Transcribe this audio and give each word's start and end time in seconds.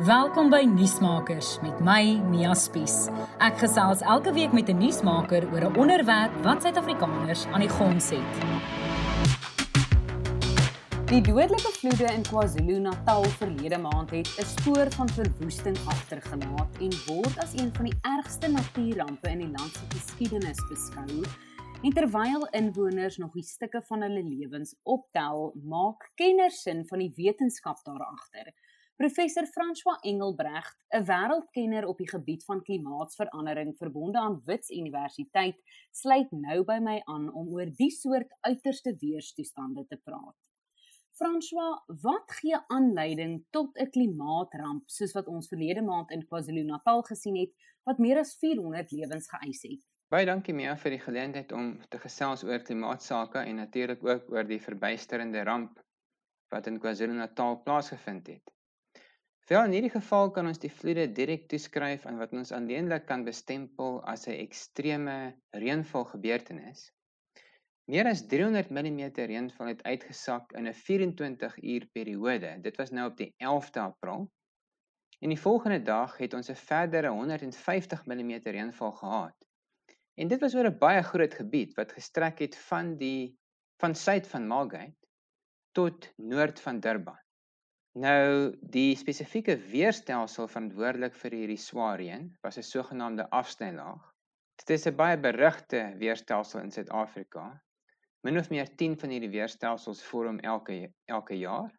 Welkom 0.00 0.48
by 0.48 0.62
Nuusmakers 0.64 1.58
met 1.60 1.80
my 1.84 2.14
Mia 2.32 2.54
Spies. 2.56 3.10
Ek 3.44 3.58
gesels 3.60 4.00
elke 4.00 4.32
week 4.32 4.54
met 4.56 4.70
'n 4.72 4.78
nuusmaker 4.80 5.44
oor 5.52 5.64
'n 5.68 5.76
onderwerp 5.76 6.32
wat 6.42 6.62
Suid-Afrikaners 6.62 7.44
aan 7.52 7.60
die 7.60 7.68
gons 7.68 8.08
het. 8.10 8.32
Die 11.12 11.20
dodelike 11.20 11.72
vloede 11.80 12.08
in 12.16 12.22
KwaZulu-Natal 12.22 13.24
verlede 13.24 13.78
maand 13.78 14.10
het 14.10 14.28
'n 14.40 14.48
spoor 14.56 14.90
van 14.90 15.08
verwoesting 15.08 15.76
agtergelaat 15.86 16.72
en 16.80 16.92
word 17.06 17.36
as 17.38 17.52
een 17.52 17.74
van 17.74 17.84
die 17.84 17.98
ergste 18.00 18.48
natuurrampe 18.48 19.28
in 19.30 19.38
die 19.38 19.52
land 19.58 19.72
se 19.72 19.84
geskiedenis 19.88 20.60
beskou. 20.68 21.24
En 21.82 21.92
terwyl 21.92 22.48
inwoners 22.50 23.16
nog 23.16 23.32
die 23.32 23.42
stukke 23.42 23.82
van 23.82 24.02
hulle 24.02 24.22
lewens 24.22 24.74
optel, 24.82 25.52
maak 25.62 26.10
kenners 26.14 26.62
sin 26.62 26.86
van 26.86 26.98
die 26.98 27.12
wetenskap 27.16 27.84
daar 27.84 28.04
agter. 28.04 28.52
Professor 29.00 29.46
François 29.46 29.98
Engelbrecht, 30.02 30.76
'n 30.92 31.04
wêreldkenner 31.10 31.86
op 31.86 31.98
die 31.98 32.08
gebied 32.08 32.42
van 32.44 32.62
klimaatsverandering 32.62 33.70
verbonde 33.76 34.18
aan 34.18 34.42
Wits 34.44 34.70
Universiteit, 34.70 35.56
sluit 35.90 36.30
nou 36.30 36.64
by 36.64 36.76
my 36.88 36.98
aan 37.04 37.30
om 37.32 37.48
oor 37.48 37.70
die 37.78 37.90
soort 37.90 38.34
uiterste 38.40 38.92
weerstoestande 39.00 39.86
te 39.86 39.96
praat. 39.96 40.36
François, 41.16 41.80
wat 42.02 42.36
gee 42.40 42.60
aanleiding 42.66 43.40
tot 43.50 43.78
'n 43.78 43.90
klimaatramp 43.96 44.90
soos 44.90 45.16
wat 45.16 45.32
ons 45.32 45.48
verlede 45.48 45.82
maand 45.82 46.10
in 46.10 46.26
KwaZulu-Natal 46.26 47.02
gesien 47.02 47.36
het 47.36 47.56
wat 47.84 47.98
meer 47.98 48.18
as 48.18 48.36
400 48.36 48.92
lewens 48.92 49.28
geëis 49.32 49.62
het? 49.62 49.82
Baie 50.10 50.26
dankie 50.26 50.54
Mia 50.54 50.76
vir 50.76 50.90
die 50.90 51.04
geleentheid 51.08 51.52
om 51.52 51.80
te 51.88 51.98
gesels 51.98 52.44
oor 52.44 52.58
klimaatsake 52.58 53.38
en 53.38 53.56
natuurlik 53.56 54.04
ook 54.04 54.30
oor 54.30 54.44
die 54.44 54.60
verbuisterende 54.60 55.42
ramp 55.42 55.80
wat 56.50 56.66
in 56.66 56.78
KwaZulu-Natal 56.78 57.62
plaasgevind 57.62 58.26
het. 58.26 58.59
Wel 59.48 59.64
in 59.64 59.72
hierdie 59.72 59.90
geval 59.90 60.30
kan 60.30 60.46
ons 60.46 60.58
die 60.62 60.70
vloede 60.70 61.06
direk 61.12 61.48
toeskryf 61.48 62.06
aan 62.06 62.18
wat 62.18 62.32
ons 62.32 62.52
alleenlik 62.52 63.06
kan 63.06 63.24
bestempel 63.24 64.00
as 64.12 64.26
'n 64.28 64.38
ekstreme 64.46 65.16
reënval 65.50 66.04
gebeurtenis. 66.12 66.90
Meer 67.90 68.06
as 68.06 68.26
300 68.30 68.70
mm 68.70 69.00
reënval 69.14 69.72
het 69.72 69.82
uitgesak 69.82 70.52
in 70.52 70.68
'n 70.68 70.74
24 70.74 71.56
uur 71.62 71.86
periode. 71.92 72.50
Dit 72.62 72.76
was 72.76 72.90
nou 72.90 73.08
op 73.10 73.16
die 73.16 73.34
11de 73.36 73.80
April. 73.80 74.30
En 75.20 75.28
die 75.28 75.40
volgende 75.40 75.82
dag 75.82 76.16
het 76.16 76.34
ons 76.34 76.50
'n 76.50 76.54
verdere 76.54 77.08
150 77.08 78.06
mm 78.06 78.32
reënval 78.42 78.92
gehad. 78.92 79.36
En 80.14 80.28
dit 80.28 80.40
was 80.40 80.54
oor 80.54 80.68
'n 80.70 80.78
baie 80.78 81.02
groot 81.02 81.34
gebied 81.34 81.74
wat 81.74 81.92
gestrek 81.92 82.38
het 82.38 82.56
van 82.56 82.96
die 82.96 83.38
van 83.82 83.94
suid 83.94 84.28
van 84.28 84.46
Margate 84.46 84.96
tot 85.72 86.12
noord 86.16 86.60
van 86.60 86.80
Durban. 86.80 87.19
Nou 87.98 88.54
die 88.62 88.94
spesifieke 88.94 89.56
weerstelsel 89.72 90.46
verantwoordelik 90.46 91.16
vir 91.18 91.34
hierdie 91.34 91.58
swaar 91.58 91.98
reën 91.98 92.28
was 92.44 92.58
'n 92.58 92.62
sogenaamde 92.62 93.24
afsnylaag. 93.30 94.04
Dit 94.62 94.70
is 94.70 94.86
'n 94.86 94.94
baie 94.94 95.18
berugte 95.18 95.96
weerstelsel 95.98 96.60
in 96.60 96.70
Suid-Afrika. 96.70 97.60
Min 98.22 98.38
of 98.38 98.50
meer 98.50 98.70
10 98.76 98.96
van 98.96 99.10
hierdie 99.10 99.32
weerstelsels 99.34 100.04
vorm 100.04 100.38
elke 100.38 100.92
elke 101.06 101.34
jaar 101.34 101.72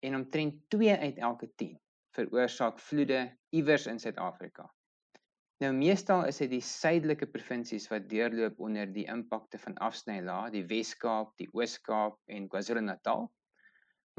en 0.00 0.14
omtrent 0.14 0.68
2 0.68 0.98
uit 0.98 1.18
elke 1.18 1.52
10 1.54 1.78
veroorsaak 2.16 2.78
vloede 2.80 3.38
iewers 3.50 3.86
in 3.86 3.98
Suid-Afrika. 3.98 4.66
Nou 5.60 5.72
meestal 5.72 6.24
is 6.24 6.38
dit 6.38 6.50
die 6.50 6.60
suidelike 6.60 7.26
provinsies 7.26 7.88
wat 7.88 8.08
deurloop 8.08 8.58
onder 8.58 8.92
die 8.92 9.06
impakte 9.06 9.58
van 9.58 9.74
afsnylaag, 9.76 10.50
die 10.50 10.66
Wes-Kaap, 10.66 11.36
die 11.36 11.48
Oos-Kaap 11.52 12.18
en 12.26 12.48
KwaZulu-Natal. 12.48 13.30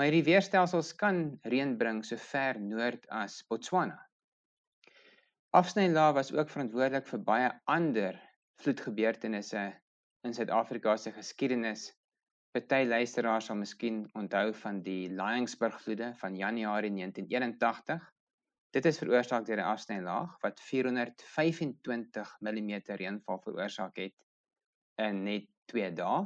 Maar 0.02 0.10
hierdie 0.10 0.32
weerstelsels 0.34 0.96
kan 0.98 1.18
reën 1.46 1.76
bring 1.78 2.00
so 2.02 2.18
ver 2.18 2.58
noord 2.58 3.04
as 3.14 3.36
Botswana. 3.46 4.00
Afsnylaag 5.54 6.16
was 6.18 6.32
ook 6.34 6.50
verantwoordelik 6.50 7.06
vir 7.06 7.22
baie 7.28 7.52
ander 7.70 8.18
vloedgebeurtenisse 8.64 9.62
in 10.26 10.34
Suid-Afrika 10.34 10.96
se 10.98 11.14
geskiedenis. 11.14 11.84
Party 12.58 12.80
luisteraars 12.88 13.52
sal 13.52 13.60
miskien 13.60 14.00
onthou 14.18 14.48
van 14.64 14.80
die 14.88 15.06
Laingsburg-vloede 15.20 16.10
van 16.24 16.42
Januarie 16.42 16.90
1981. 16.98 18.10
Dit 18.74 18.90
is 18.90 19.02
veroorsaak 19.04 19.46
deur 19.46 19.62
'n 19.62 19.70
afsnylaag 19.76 20.34
wat 20.42 20.66
425 20.72 22.34
mm 22.42 22.74
reënval 23.04 23.44
veroorsaak 23.46 24.02
het 24.02 24.18
in 24.98 25.24
net 25.30 25.46
2 25.70 25.94
dae. 25.94 26.26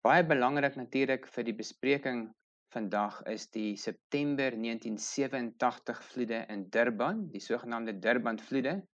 Baie 0.00 0.24
belangrik 0.24 0.80
natuurlik 0.80 1.26
vir 1.28 1.44
die 1.44 1.58
bespreking 1.60 2.28
vandag 2.68 3.22
is 3.22 3.48
die 3.50 3.76
September 3.76 4.50
1987 4.50 6.04
vloede 6.04 6.44
in 6.48 6.68
Durban, 6.70 7.28
die 7.32 7.40
sogenaamde 7.40 7.98
Durban 7.98 8.38
vloede. 8.38 8.86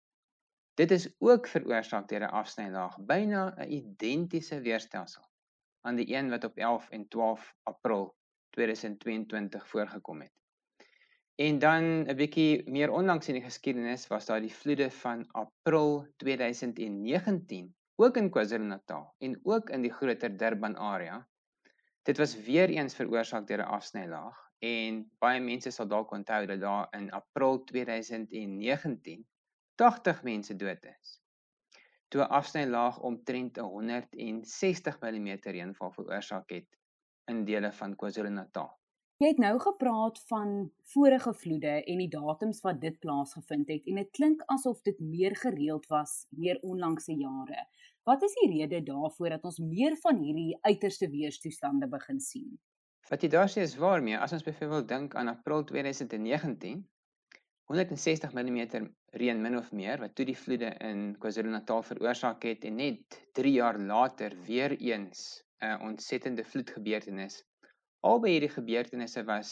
Dit 0.74 0.90
is 0.90 1.08
ook 1.18 1.46
veroorsaak 1.46 2.08
deur 2.08 2.26
'n 2.26 2.36
afsnylaag, 2.40 2.98
byna 2.98 3.54
'n 3.56 3.70
identiese 3.70 4.60
weerstelsel 4.60 5.24
aan 5.86 5.96
die 5.96 6.14
een 6.16 6.30
wat 6.30 6.44
op 6.44 6.56
11 6.56 6.88
en 6.90 7.08
12 7.08 7.54
April 7.62 8.14
2022 8.50 9.68
voorgekom 9.68 10.20
het. 10.20 10.32
En 11.34 11.58
dan 11.58 11.82
'n 12.06 12.16
bietjie 12.16 12.70
meer 12.70 12.90
onlangs 12.90 13.28
in 13.28 13.34
die 13.34 13.42
geskiedenis 13.42 14.06
was 14.06 14.26
daar 14.26 14.40
die 14.40 14.54
vloede 14.54 14.90
van 14.90 15.26
April 15.30 16.06
2019 16.16 17.74
ook 17.96 18.16
in 18.16 18.30
KwaZulu-Natal 18.30 19.14
en 19.18 19.40
ook 19.42 19.70
in 19.70 19.82
die 19.82 19.92
groter 19.92 20.36
Durban 20.36 20.76
area. 20.76 21.28
Dit 22.04 22.19
was 22.19 22.34
weer 22.44 22.69
eens 22.69 22.94
veroorsaak 22.94 23.47
deur 23.48 23.62
'n 23.65 23.75
afsnylaag 23.76 24.41
en 24.59 24.97
baie 25.19 25.41
mense 25.41 25.70
sal 25.70 25.88
dalk 25.88 26.10
onthou 26.12 26.47
dat 26.47 26.60
daar 26.60 26.88
in 26.98 27.10
April 27.10 27.65
2019 27.65 29.26
80 29.75 30.22
mense 30.22 30.56
dood 30.56 30.84
is. 30.84 31.22
Toe 32.09 32.20
'n 32.22 32.34
afsnylaag 32.41 33.00
omtrent 33.00 33.56
160 33.56 35.00
mm 35.00 35.31
reënval 35.41 35.91
veroorsaak 35.91 36.50
het 36.50 36.69
in 37.25 37.44
dele 37.44 37.72
van 37.72 37.97
KwaZulu-Natal. 37.97 38.70
Jy 39.16 39.28
het 39.28 39.38
nou 39.38 39.59
gepraat 39.60 40.20
van 40.28 40.72
vorige 40.82 41.34
vloede 41.34 41.84
en 41.84 41.98
die 41.98 42.09
datums 42.09 42.60
wat 42.60 42.81
dit 42.81 42.98
plaasgevind 42.98 43.69
het 43.69 43.87
en 43.87 43.94
dit 43.94 44.10
klink 44.10 44.43
asof 44.47 44.82
dit 44.82 44.98
meer 45.00 45.37
gereeld 45.37 45.87
was 45.87 46.26
meer 46.31 46.59
onlangse 46.60 47.14
jare. 47.14 47.66
Wat 48.04 48.22
is 48.22 48.34
die 48.37 48.50
rede 48.53 48.82
daarvoor 48.84 49.37
dat 49.37 49.44
ons 49.48 49.59
meer 49.59 49.97
van 50.03 50.19
hierdie 50.20 50.59
uiterste 50.60 51.09
weerstoestande 51.09 51.88
begin 51.88 52.20
sien? 52.20 52.50
Wat 53.09 53.22
jy 53.25 53.31
daar 53.32 53.48
sê 53.53 53.65
is 53.65 53.76
waar 53.81 54.03
mee. 54.04 54.19
As 54.19 54.32
ons 54.37 54.44
byvoorbeeld 54.44 54.88
dink 54.88 55.15
aan 55.15 55.32
April 55.32 55.65
2019, 55.65 56.82
160 57.72 58.37
mm 58.37 58.60
reën 59.16 59.41
min 59.41 59.56
of 59.56 59.72
meer 59.72 60.03
wat 60.04 60.12
toe 60.14 60.26
die 60.28 60.37
vloede 60.37 60.75
in 60.84 61.14
KwaZulu-Natal 61.20 61.81
veroorsaak 61.88 62.44
het 62.44 62.69
en 62.69 62.76
net 62.82 63.20
3 63.41 63.54
jaar 63.56 63.81
later 63.81 64.37
weer 64.48 64.76
eens 64.76 65.43
'n 65.62 65.72
uh, 65.72 65.81
ontsettende 65.88 66.44
vloedgebeurtenis 66.44 67.41
Albei 68.04 68.34
hierdie 68.34 68.53
gebeurtenisse 68.53 69.22
was 69.25 69.50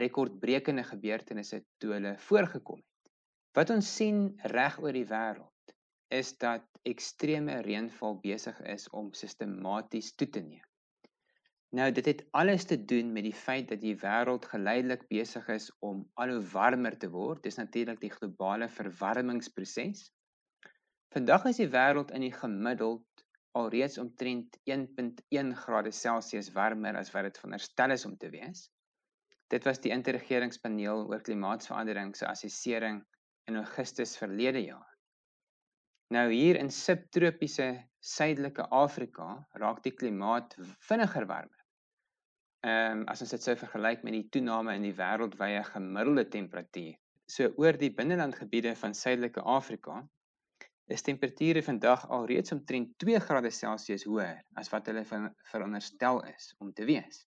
rekordbrekende 0.00 0.82
gebeurtenisse 0.88 1.58
toe 1.76 1.90
hulle 1.92 2.14
voorgekom 2.26 2.78
het. 2.80 3.10
Wat 3.58 3.70
ons 3.74 3.90
sien 3.96 4.22
reg 4.54 4.78
oor 4.80 4.96
die 4.96 5.04
wêreld 5.10 5.51
is 6.12 6.34
dat 6.38 6.66
ekstreme 6.88 7.60
reënval 7.64 8.18
besig 8.20 8.58
is 8.68 8.88
om 8.90 9.12
sistematies 9.16 10.12
toe 10.14 10.28
te 10.28 10.42
neem. 10.44 10.66
Nou 11.72 11.88
dit 11.96 12.08
het 12.10 12.24
alles 12.36 12.66
te 12.68 12.76
doen 12.84 13.12
met 13.12 13.24
die 13.24 13.36
feit 13.36 13.70
dat 13.70 13.80
die 13.80 13.94
wêreld 13.96 14.44
geleidelik 14.50 15.06
besig 15.08 15.46
is 15.54 15.70
om 15.80 16.02
al 16.20 16.34
hoe 16.34 16.42
warmer 16.52 16.98
te 17.00 17.08
word. 17.08 17.40
Dis 17.46 17.56
natuurlik 17.56 18.02
die 18.02 18.12
globale 18.12 18.68
verwarmingsproses. 18.68 20.10
Vandag 21.16 21.48
is 21.48 21.62
die 21.62 21.70
wêreld 21.72 22.12
in 22.12 22.26
die 22.26 22.34
gemiddeld 22.34 23.24
alreeds 23.56 23.98
omtrent 24.00 24.60
1.1 24.68 25.56
grade 25.64 25.92
Celsius 25.96 26.52
warmer 26.52 26.96
as 27.00 27.12
wat 27.16 27.30
dit 27.30 27.40
veronderstel 27.40 27.96
is 27.96 28.04
om 28.08 28.18
te 28.20 28.28
wees. 28.32 28.68
Dit 29.52 29.64
was 29.68 29.80
die 29.80 29.92
interregeringspaneel 29.96 31.06
oor 31.08 31.24
klimaatsverandering 31.24 32.12
se 32.16 32.28
assessering 32.28 33.00
in 33.48 33.60
Augustus 33.64 34.16
verlede 34.20 34.64
jaar. 34.64 34.91
Nou 36.12 36.26
hier 36.28 36.58
in 36.60 36.68
subtropiese 36.68 37.66
suidelike 38.04 38.66
Afrika 38.76 39.26
raak 39.60 39.78
die 39.84 39.94
klimaat 39.96 40.56
vinniger 40.88 41.24
warmer. 41.30 41.60
Ehm 42.66 42.98
um, 42.98 43.04
as 43.08 43.22
ons 43.24 43.32
dit 43.32 43.46
sou 43.46 43.54
vergelyk 43.56 44.02
met 44.04 44.16
die 44.18 44.26
toename 44.34 44.74
in 44.76 44.84
die 44.84 44.96
wêreldwye 44.98 45.62
gemiddelde 45.70 46.26
temperatuur. 46.34 46.98
So 47.32 47.48
oor 47.62 47.78
die 47.80 47.90
binnelandgebiede 48.00 48.74
van 48.82 48.96
suidelike 48.98 49.44
Afrika 49.54 50.02
is 50.92 51.06
temperature 51.06 51.62
vandag 51.64 52.04
alreeds 52.18 52.52
omtrent 52.58 52.92
2 53.06 53.22
grade 53.28 53.54
Celsius 53.62 54.04
hoër 54.10 54.42
as 54.60 54.68
wat 54.74 54.92
hulle 54.92 55.06
veronderstel 55.06 56.20
is 56.34 56.52
om 56.58 56.74
te 56.76 56.90
wees. 56.92 57.24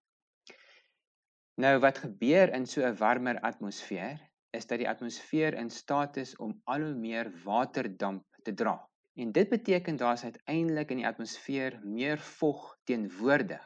Nou 1.56 1.78
wat 1.80 2.04
gebeur 2.04 2.52
in 2.60 2.68
so 2.68 2.84
'n 2.84 3.00
warmer 3.00 3.40
atmosfeer 3.40 4.20
is 4.52 4.68
dat 4.68 4.84
die 4.84 4.90
atmosfeer 4.90 5.54
in 5.54 5.70
staat 5.70 6.18
is 6.18 6.36
om 6.36 6.60
al 6.66 6.90
hoe 6.90 6.96
meer 7.08 7.32
waterdamp 7.48 8.33
te 8.44 8.54
dra. 8.54 8.76
En 9.16 9.32
dit 9.32 9.50
beteken 9.50 9.96
daar's 9.96 10.24
uiteindelik 10.24 10.92
in 10.92 11.02
die 11.02 11.08
atmosfeer 11.08 11.80
meer 11.84 12.20
vog 12.20 12.78
teenwoordig 12.84 13.66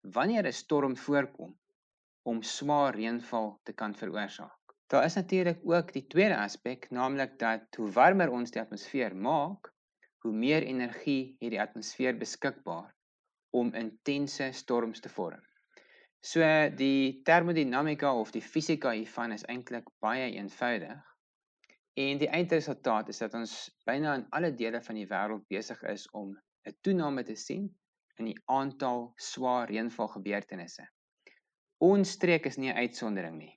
wanneer 0.00 0.46
'n 0.46 0.52
storm 0.52 0.96
voorkom 0.96 1.58
om 2.22 2.42
swaar 2.42 2.94
reënval 2.94 3.60
te 3.62 3.72
kan 3.72 3.94
veroorsaak. 3.94 4.74
Daar 4.86 5.04
is 5.04 5.14
natuurlik 5.14 5.60
ook 5.64 5.92
die 5.92 6.06
tweede 6.06 6.36
aspek, 6.36 6.90
naamlik 6.90 7.38
dat 7.38 7.76
hoe 7.76 7.90
warmer 7.90 8.30
ons 8.30 8.50
die 8.50 8.60
atmosfeer 8.60 9.16
maak, 9.16 9.72
hoe 10.22 10.32
meer 10.32 10.62
energie 10.62 11.36
het 11.40 11.50
die 11.50 11.60
atmosfeer 11.60 12.16
beskikbaar 12.18 12.94
om 13.50 13.74
intense 13.74 14.52
storms 14.52 15.00
te 15.00 15.08
vorm. 15.08 15.42
So 16.20 16.40
die 16.76 17.22
termodinamika 17.24 18.12
of 18.14 18.30
die 18.30 18.42
fisika 18.42 18.90
hiervan 18.92 19.32
is 19.32 19.46
eintlik 19.48 19.88
baie 20.04 20.26
eenvoudig. 20.32 21.09
En 22.00 22.20
die 22.20 22.28
eindresultaat 22.28 23.08
is 23.12 23.18
dat 23.20 23.34
ons 23.36 23.52
byna 23.88 24.14
in 24.18 24.26
alle 24.36 24.50
dele 24.56 24.80
van 24.84 24.96
die 24.96 25.08
wêreld 25.10 25.42
besig 25.52 25.80
is 25.92 26.06
om 26.20 26.28
'n 26.68 26.76
toename 26.86 27.24
te 27.30 27.34
sien 27.42 27.64
in 28.22 28.28
die 28.30 28.38
aantal 28.58 29.02
swaar 29.30 29.68
reënval 29.68 30.08
gebeurtenisse. 30.14 30.86
Ons 31.88 32.12
streek 32.16 32.46
is 32.50 32.58
nie 32.62 32.70
'n 32.72 32.82
uitsondering 32.84 33.36
nie. 33.38 33.54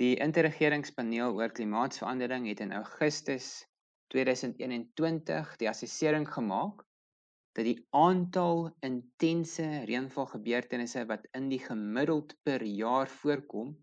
Die 0.00 0.16
interregeringspaneel 0.26 1.36
oor 1.38 1.52
klimaatsverandering 1.58 2.48
het 2.48 2.60
in 2.66 2.72
Augustus 2.80 3.48
2021 4.14 5.56
die 5.62 5.68
assessering 5.68 6.28
gemaak 6.28 6.84
dat 7.56 7.64
die 7.64 7.86
aantal 7.90 8.70
intense 8.80 9.68
reënvalgebeurtenisse 9.92 11.06
wat 11.06 11.28
in 11.38 11.48
die 11.48 11.62
gemiddeld 11.70 12.36
per 12.42 12.64
jaar 12.64 13.08
voorkom 13.08 13.76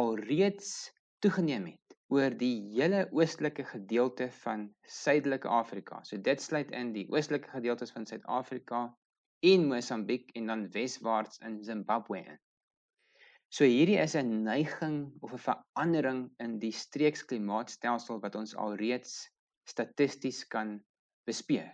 alreeds 0.00 0.90
toegeneem 1.18 1.66
het 1.66 1.81
oor 2.12 2.34
die 2.36 2.56
hele 2.74 3.06
oostelike 3.16 3.64
gedeelte 3.64 4.28
van 4.42 4.66
Suidelike 4.84 5.48
Afrika. 5.48 6.02
So 6.04 6.20
dit 6.20 6.42
sluit 6.44 6.72
in 6.76 6.92
die 6.92 7.06
oostelike 7.08 7.48
gedeeltes 7.54 7.92
van 7.94 8.04
Suid-Afrika 8.08 8.84
en 9.52 9.68
Mosambiek 9.70 10.30
en 10.38 10.50
dan 10.52 10.66
weswaarts 10.74 11.40
in 11.46 11.62
Zimbabwe. 11.64 12.22
So 13.52 13.64
hierdie 13.68 13.98
is 14.00 14.16
'n 14.16 14.42
neiging 14.44 14.98
of 15.20 15.32
'n 15.32 15.44
verandering 15.46 16.20
in 16.38 16.58
die 16.58 16.72
streeksklimaatstelsel 16.72 18.20
wat 18.20 18.34
ons 18.34 18.56
alreeds 18.56 19.30
statisties 19.68 20.44
kan 20.48 20.80
bespeur. 21.24 21.72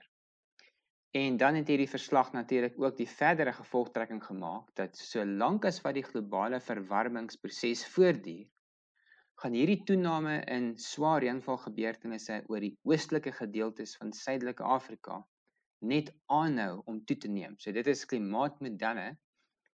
En 1.11 1.37
dan 1.37 1.55
het 1.55 1.69
hierdie 1.69 1.91
verslag 1.91 2.33
natuurlik 2.33 2.75
ook 2.79 2.97
die 2.97 3.09
verdere 3.09 3.53
gevolgtrekking 3.53 4.25
gemaak 4.25 4.75
dat 4.75 4.97
solank 4.97 5.65
as 5.65 5.81
wat 5.81 5.95
die 5.95 6.05
globale 6.05 6.61
verwarmingsproses 6.61 7.87
voortduur, 7.87 8.47
gaan 9.43 9.57
hierdie 9.59 9.83
toename 9.91 10.37
in 10.57 10.71
swaar 10.85 11.23
reënvalgebeurtenisse 11.25 12.41
oor 12.53 12.65
die 12.67 12.73
oostelike 12.91 13.33
gedeeltes 13.37 13.95
van 14.01 14.15
Suidelike 14.21 14.67
Afrika 14.77 15.19
net 15.93 16.11
aanhou 16.39 16.83
om 16.91 17.03
toe 17.07 17.19
te 17.25 17.31
neem. 17.31 17.55
So 17.59 17.73
dit 17.73 17.87
is 17.95 18.07
klimaatmodelle 18.11 19.07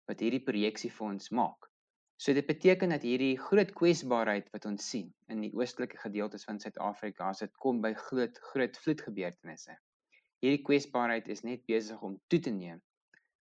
wat 0.09 0.25
hierdie 0.25 0.43
projeksie 0.43 0.91
vir 0.97 1.07
ons 1.13 1.31
maak. 1.31 1.69
So 2.19 2.35
dit 2.35 2.47
beteken 2.47 2.91
dat 2.95 3.07
hierdie 3.07 3.37
groot 3.39 3.71
kwesbaarheid 3.79 4.51
wat 4.55 4.67
ons 4.71 4.89
sien 4.89 5.09
in 5.31 5.41
die 5.47 5.53
oostelike 5.55 6.01
gedeeltes 6.03 6.43
van 6.49 6.59
Suid-Afrika 6.59 7.31
as 7.31 7.45
dit 7.45 7.57
kom 7.65 7.81
by 7.81 7.95
groot 8.07 8.39
groot 8.51 8.79
vloedgebeurtenisse 8.83 9.79
hierdie 10.43 10.63
kwesbaarheid 10.67 11.29
is 11.31 11.45
net 11.47 11.61
besig 11.71 12.01
om 12.03 12.17
toe 12.31 12.39
te 12.45 12.51
neem 12.51 12.81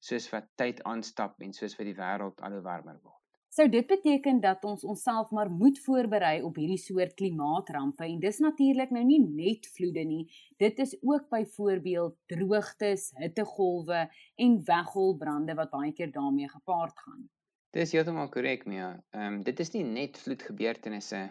soos 0.08 0.28
wat 0.34 0.46
tyd 0.60 0.82
aanstap 0.90 1.40
en 1.46 1.54
soos 1.56 1.74
wat 1.78 1.88
die 1.88 1.98
wêreld 1.98 2.42
al 2.46 2.54
hoe 2.56 2.62
warmer 2.66 3.00
word. 3.02 3.21
Sou 3.52 3.66
dit 3.68 3.84
beteken 3.84 4.38
dat 4.40 4.62
ons 4.64 4.84
onsself 4.88 5.30
maar 5.36 5.50
moet 5.52 5.76
voorberei 5.84 6.38
op 6.42 6.56
hierdie 6.56 6.80
soort 6.80 7.12
klimaatrampe 7.18 8.06
en 8.06 8.20
dis 8.22 8.38
natuurlik 8.40 8.94
nou 8.96 9.02
nie 9.04 9.18
net 9.20 9.68
vloede 9.74 10.04
nie, 10.08 10.22
dit 10.56 10.78
is 10.80 10.94
ook 11.02 11.26
byvoorbeeld 11.28 12.16
droogtes, 12.32 13.10
hittegolwe 13.20 14.06
en 14.40 14.54
weggolbrande 14.64 15.56
wat 15.58 15.72
baie 15.74 15.92
keer 15.92 16.14
daarmee 16.14 16.48
gepaard 16.48 16.96
gaan. 17.04 17.28
Dis 17.76 17.92
heeltemal 17.92 18.32
korrek, 18.32 18.64
Mia. 18.64 18.88
Ehm 19.12 19.28
um, 19.34 19.38
dit 19.44 19.60
is 19.60 19.74
nie 19.76 19.84
net 19.84 20.16
vloedgebeurtenisse 20.24 21.22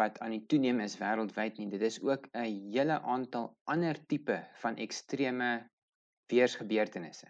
wat 0.00 0.18
aan 0.24 0.32
die 0.38 0.46
toeneem 0.48 0.80
is 0.80 0.96
wêreldwyd 1.00 1.60
nie. 1.60 1.68
Dit 1.76 1.84
is 1.84 2.00
ook 2.00 2.32
'n 2.32 2.48
hele 2.72 2.96
aantal 3.00 3.52
ander 3.68 4.00
tipe 4.06 4.40
van 4.64 4.80
ekstreme 4.80 5.52
weersgebeurtenisse. 6.32 7.28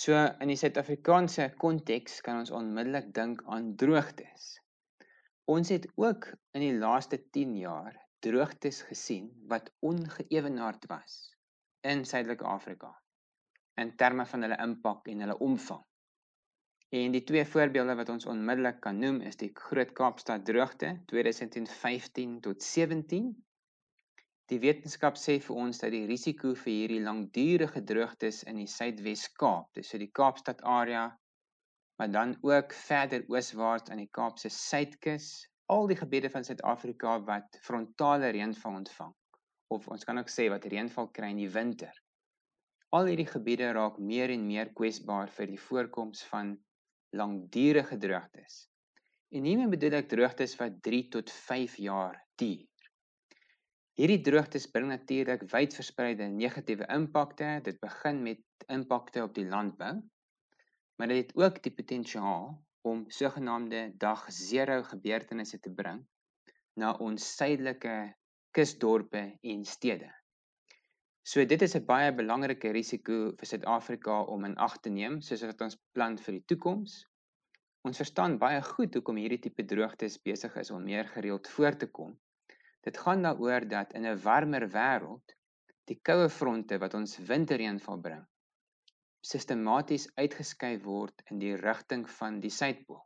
So 0.00 0.16
in 0.16 0.48
die 0.48 0.56
Suid-Afrikaanse 0.56 1.50
konteks 1.60 2.22
kan 2.24 2.38
ons 2.40 2.50
onmiddellik 2.56 3.10
dink 3.16 3.42
aan 3.52 3.74
droogtes. 3.80 4.54
Ons 5.54 5.68
het 5.74 5.84
ook 6.00 6.30
in 6.56 6.64
die 6.64 6.78
laaste 6.78 7.18
10 7.36 7.52
jaar 7.60 7.98
droogtes 8.24 8.78
gesien 8.88 9.26
wat 9.50 9.68
ongeëwenaard 9.84 10.86
was 10.88 11.18
in 11.92 12.06
Suidelike 12.08 12.48
Afrika 12.48 12.94
in 13.82 13.92
terme 14.00 14.24
van 14.30 14.46
hulle 14.46 14.58
impak 14.64 15.12
en 15.12 15.20
hulle 15.26 15.36
omvang. 15.50 15.84
En 16.96 17.12
die 17.12 17.24
twee 17.28 17.44
voorbeelde 17.52 17.98
wat 18.00 18.14
ons 18.16 18.28
onmiddellik 18.32 18.80
kan 18.86 19.04
noem 19.04 19.20
is 19.28 19.36
die 19.42 19.52
Groot 19.66 19.92
Kaapstad 20.00 20.48
droogte 20.48 20.94
2015 21.12 22.38
tot 22.48 22.64
17. 22.64 23.28
Die 24.50 24.58
wetenskap 24.58 25.14
sê 25.14 25.36
vir 25.38 25.58
ons 25.62 25.78
dat 25.78 25.92
die 25.94 26.06
risiko 26.08 26.56
vir 26.58 26.72
hierdie 26.72 27.02
langdurige 27.04 27.84
droogtes 27.86 28.40
in 28.50 28.56
die 28.58 28.66
Suidwes-Kaap, 28.70 29.68
dis 29.78 29.92
so 29.92 30.00
die 30.02 30.10
Kaapstad 30.10 30.64
area, 30.66 31.04
maar 32.00 32.10
dan 32.10 32.34
ook 32.42 32.74
verder 32.74 33.22
ooswaarts 33.30 33.92
aan 33.94 34.02
die 34.02 34.10
Kaapse 34.10 34.50
suidkus, 34.50 35.28
al 35.70 35.86
die 35.86 35.98
gebiede 36.00 36.32
van 36.34 36.46
Suid-Afrika 36.48 37.20
wat 37.28 37.60
frontale 37.62 38.32
reënval 38.34 38.80
ontvang 38.80 39.14
of 39.70 39.86
ons 39.94 40.04
kan 40.04 40.18
ook 40.18 40.30
sê 40.32 40.48
wat 40.50 40.66
reënval 40.66 41.12
kry 41.14 41.28
in 41.30 41.44
die 41.44 41.52
winter. 41.54 41.94
Al 42.96 43.06
hierdie 43.06 43.28
gebiede 43.30 43.68
raak 43.76 44.00
meer 44.02 44.32
en 44.34 44.48
meer 44.48 44.72
kwesbaar 44.74 45.30
vir 45.36 45.52
die 45.52 45.60
voorkoms 45.62 46.24
van 46.32 46.56
langdurige 47.14 48.00
droogtes. 48.02 48.64
En 49.30 49.46
hiermee 49.46 49.70
bedoel 49.70 50.00
ek 50.00 50.10
droogtes 50.10 50.56
wat 50.58 50.82
3 50.82 51.04
tot 51.14 51.30
5 51.30 51.78
jaar 51.86 52.18
duur. 52.42 52.69
Hierdie 54.00 54.22
droogtes 54.24 54.64
bring 54.72 54.86
natuurlik 54.88 55.42
wydverspreide 55.52 56.24
negatiewe 56.32 56.86
impakte. 56.94 57.48
Dit 57.66 57.82
begin 57.82 58.22
met 58.24 58.64
impakte 58.72 59.20
op 59.26 59.34
die 59.36 59.44
landbou, 59.44 59.90
maar 60.96 61.10
dit 61.12 61.18
het 61.18 61.34
ook 61.36 61.58
die 61.66 61.72
potensiaal 61.76 62.46
om 62.88 63.02
sogenaamde 63.12 63.82
dag 64.00 64.22
0 64.36 64.86
gebeurtenisse 64.92 65.60
te 65.60 65.72
bring 65.82 66.00
na 66.80 66.94
ons 67.08 67.26
suidelike 67.34 68.14
kusdorpe 68.56 69.22
en 69.52 69.68
stede. 69.68 70.08
So 71.20 71.44
dit 71.44 71.62
is 71.68 71.76
'n 71.76 71.84
baie 71.92 72.16
belangrike 72.22 72.72
risiko 72.72 73.36
vir 73.36 73.52
Suid-Afrika 73.52 74.22
om 74.22 74.48
in 74.48 74.56
ag 74.56 74.80
te 74.80 74.88
neem 74.88 75.20
soos 75.20 75.44
wat 75.44 75.60
ons 75.60 75.76
plan 75.92 76.16
vir 76.16 76.38
die 76.38 76.46
toekoms. 76.54 76.96
Ons 77.84 78.00
verstaan 78.00 78.38
baie 78.38 78.62
goed 78.62 78.94
hoekom 78.94 79.20
hierdie 79.20 79.42
tipe 79.44 79.64
droogtes 79.64 80.18
besig 80.22 80.56
is 80.56 80.70
om 80.70 80.84
meer 80.84 81.04
gereeld 81.04 81.48
voor 81.48 81.76
te 81.76 81.86
kom. 81.86 82.16
Dit 82.86 82.98
gaan 82.98 83.22
daaroor 83.22 83.68
dat 83.68 83.92
in 83.92 84.06
'n 84.06 84.20
warmer 84.22 84.68
wêreld 84.68 85.36
die 85.84 86.00
koue 86.02 86.28
fronte 86.28 86.78
wat 86.78 86.94
ons 86.94 87.18
winterreënval 87.18 88.00
bring 88.00 88.26
sistematies 89.20 90.08
uitgeskuif 90.16 90.82
word 90.84 91.22
in 91.30 91.40
die 91.42 91.52
rigting 91.60 92.06
van 92.18 92.40
die 92.40 92.52
suidpool. 92.52 93.02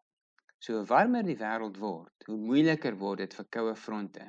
So 0.62 0.78
hoe 0.78 0.87
warmer 0.88 1.26
die 1.26 1.37
wêreld 1.40 1.78
word, 1.83 2.14
hoe 2.28 2.38
moeiliker 2.38 2.97
word 3.00 3.25
dit 3.25 3.35
vir 3.37 3.49
koue 3.57 3.75
fronte 3.76 4.28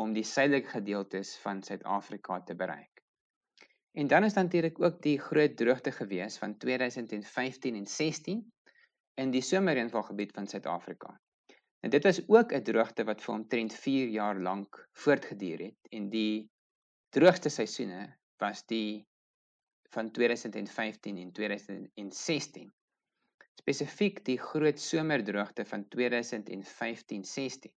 om 0.00 0.14
die 0.16 0.24
suidelike 0.26 0.72
gedeeltes 0.72 1.36
van 1.44 1.62
Suid-Afrika 1.62 2.40
te 2.42 2.56
bereik. 2.58 3.02
En 3.94 4.08
dan 4.10 4.24
is 4.26 4.34
natuurlik 4.34 4.80
ook 4.82 4.96
die 5.02 5.18
groot 5.22 5.54
droogte 5.56 5.92
gewees 5.94 6.38
van 6.40 6.56
2015 6.58 7.76
en 7.78 7.86
16 7.86 8.40
in 9.22 9.30
die 9.30 9.44
somerreënvalgebied 9.44 10.32
van 10.34 10.50
Suid-Afrika. 10.50 11.14
En 11.84 11.90
dit 11.90 12.04
was 12.08 12.28
ook 12.28 12.52
'n 12.52 12.62
droogte 12.64 13.04
wat 13.04 13.22
vir 13.22 13.34
omtrent 13.34 13.74
4 13.74 14.08
jaar 14.08 14.38
lank 14.40 14.88
voortgeduur 14.92 15.58
het 15.58 15.88
en 15.96 16.08
die 16.08 16.50
droogste 17.16 17.48
seisoene 17.48 18.16
was 18.40 18.62
die 18.66 19.06
van 19.96 20.10
2015 20.10 21.18
en 21.18 21.32
2016. 21.32 22.72
Spesifiek 23.60 24.24
die 24.24 24.38
groot 24.38 24.80
somerdroogte 24.80 25.64
van 25.64 25.84
2015-16. 25.96 27.74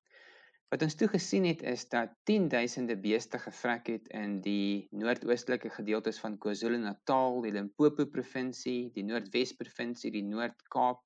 Wat 0.69 0.83
ons 0.83 0.95
toe 0.95 1.09
gesien 1.09 1.45
het 1.45 1.63
is 1.63 1.89
dat 1.89 2.15
10000de 2.31 2.99
beeste 3.09 3.39
gevrek 3.39 3.87
het 3.87 4.09
in 4.09 4.41
die 4.41 4.87
noordoostelike 4.91 5.71
gedeeltes 5.81 6.19
van 6.23 6.39
KwaZulu-Natal, 6.39 7.43
die 7.43 7.53
Limpopo 7.59 8.07
provinsie, 8.07 8.91
die 8.95 9.05
Noordwes 9.05 9.53
provinsie, 9.53 10.11
die 10.11 10.25
Noord-Kaap 10.31 11.03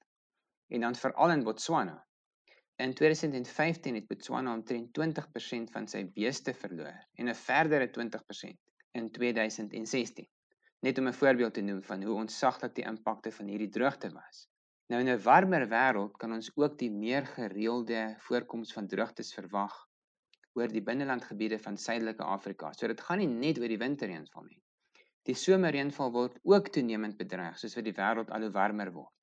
en 0.68 0.80
dan 0.80 0.94
veral 0.94 1.30
in 1.30 1.44
Botswana. 1.44 2.09
In 2.80 2.94
2015 2.94 3.94
het 3.94 4.06
Botswana 4.08 4.54
omtrent 4.54 4.94
20% 4.98 5.72
van 5.72 5.86
sy 5.92 6.00
beeste 6.14 6.54
verloor 6.56 6.94
en 7.20 7.28
'n 7.28 7.34
verdere 7.40 7.88
20% 7.96 8.56
in 9.00 9.10
2016. 9.16 10.28
Net 10.86 10.98
om 10.98 11.08
'n 11.08 11.18
voorbeeld 11.18 11.54
te 11.54 11.60
noem 11.60 11.82
van 11.82 12.02
hoe 12.02 12.16
onsaglik 12.22 12.74
die 12.74 12.86
impakte 12.92 13.32
van 13.32 13.52
hierdie 13.52 13.68
droogte 13.68 14.10
was. 14.12 14.48
Nou 14.86 15.00
in 15.02 15.12
'n 15.12 15.22
warmer 15.22 15.68
wêreld 15.68 16.16
kan 16.16 16.32
ons 16.32 16.50
ook 16.56 16.78
die 16.78 16.90
meer 16.90 17.26
gereelde 17.26 18.14
voorkoms 18.18 18.72
van 18.72 18.88
droogtes 18.88 19.34
verwag 19.34 19.76
oor 20.52 20.68
die 20.68 20.82
binnelandgebiede 20.82 21.58
van 21.58 21.76
Suidelike 21.76 22.24
Afrika. 22.24 22.72
So 22.72 22.86
dit 22.86 23.00
gaan 23.00 23.18
nie 23.18 23.28
net 23.28 23.58
oor 23.58 23.68
die 23.68 23.84
winterreënval 23.84 24.44
nie. 24.48 24.62
Die 25.22 25.34
somerreënval 25.34 26.12
word 26.12 26.38
ook 26.42 26.68
toenemend 26.68 27.16
bedreig 27.16 27.58
soos 27.58 27.74
wat 27.74 27.84
die 27.84 27.98
wêreld 28.02 28.30
al 28.30 28.40
hoe 28.40 28.50
warmer 28.50 28.92
word. 28.92 29.19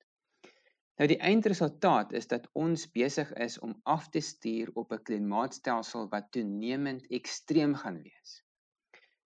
Nou 0.97 1.05
die 1.09 1.19
eindresultaat 1.21 2.13
is 2.17 2.25
dat 2.29 2.47
ons 2.57 2.87
besig 2.89 3.29
is 3.45 3.59
om 3.61 3.75
af 3.85 4.07
te 4.13 4.21
stuur 4.27 4.71
op 4.81 4.93
'n 4.95 5.03
klimaatstelsel 5.09 6.07
wat 6.13 6.31
toenemend 6.31 7.05
ekstreem 7.19 7.75
gaan 7.81 7.99
wees. 8.01 8.31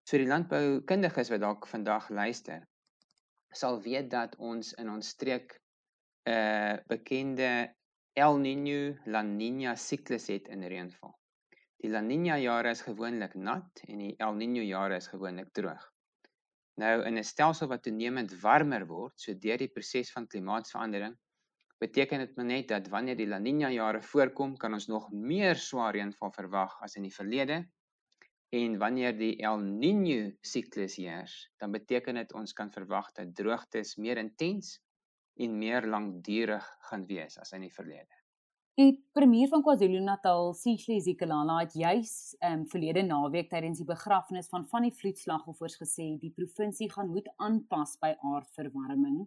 So 0.02 0.18
die 0.18 0.26
landboukundiges 0.26 1.30
wat 1.30 1.40
dalk 1.40 1.68
vandag 1.70 2.08
luister, 2.10 2.66
sal 3.54 3.78
weet 3.82 4.10
dat 4.10 4.34
ons 4.36 4.72
in 4.82 4.90
ons 4.90 5.12
streek 5.14 5.54
'n 6.26 6.32
uh, 6.32 6.74
bekende 6.90 7.52
El 8.18 8.38
Niño 8.42 8.98
La 9.06 9.22
Niña 9.22 9.76
siklus 9.76 10.26
het 10.26 10.48
in 10.48 10.66
reënval. 10.66 11.14
Die 11.78 11.90
La 11.90 12.02
Niña 12.02 12.42
jare 12.42 12.70
is 12.70 12.82
gewoonlik 12.82 13.34
nat 13.34 13.82
en 13.86 13.98
die 13.98 14.14
El 14.18 14.34
Niño 14.34 14.66
jare 14.66 14.96
is 14.96 15.06
gewoonlik 15.06 15.52
droog. 15.52 15.86
Nou 16.82 17.06
in 17.06 17.18
'n 17.18 17.24
stelsel 17.24 17.68
wat 17.68 17.82
toenemend 17.82 18.40
warmer 18.42 18.86
word, 18.86 19.20
so 19.20 19.34
deur 19.34 19.58
die 19.58 19.70
proses 19.70 20.10
van 20.12 20.26
klimaatsverandering, 20.26 21.14
beteken 21.80 22.20
dit 22.20 22.36
net 22.44 22.68
dat 22.68 22.88
wanneer 22.92 23.16
die 23.16 23.26
La 23.28 23.38
Niña 23.40 23.70
jare 23.72 24.02
voorkom, 24.04 24.56
kan 24.60 24.76
ons 24.76 24.86
nog 24.92 25.08
meer 25.12 25.56
swaar 25.56 25.94
reënval 25.96 26.32
verwag 26.36 26.76
as 26.84 26.96
in 27.00 27.08
die 27.08 27.14
verlede. 27.14 27.62
En 28.52 28.76
wanneer 28.78 29.16
die 29.16 29.36
El 29.46 29.62
Niño 29.64 30.30
siklus 30.42 30.98
heers, 31.00 31.34
dan 31.62 31.72
beteken 31.72 32.20
dit 32.20 32.32
ons 32.34 32.52
kan 32.52 32.72
verwag 32.74 33.12
dat 33.16 33.34
droogtes 33.34 33.96
meer 33.96 34.18
intens 34.18 34.78
en 35.40 35.58
meer 35.58 35.86
lankdurig 35.86 36.66
gaan 36.90 37.06
wees 37.06 37.38
as 37.40 37.54
in 37.56 37.64
die 37.64 37.72
verlede. 37.72 38.20
Die 38.80 38.94
premier 39.12 39.48
van 39.50 39.62
KwaZulu-Natal, 39.64 40.54
Sihle 40.56 41.00
Zikalala, 41.04 41.58
het 41.64 41.74
juis 41.76 42.12
um, 42.46 42.62
verlede 42.70 43.02
naweek 43.04 43.50
tydens 43.50 43.80
die 43.82 43.88
begrafnis 43.88 44.48
van 44.52 44.66
van 44.70 44.86
die 44.86 44.94
vloedslagoffers 44.94 45.76
gesê 45.80 46.06
die 46.20 46.32
provinsie 46.36 46.88
gaan 46.92 47.10
moet 47.12 47.28
aanpas 47.36 47.96
by 48.00 48.14
aardverwarming. 48.30 49.24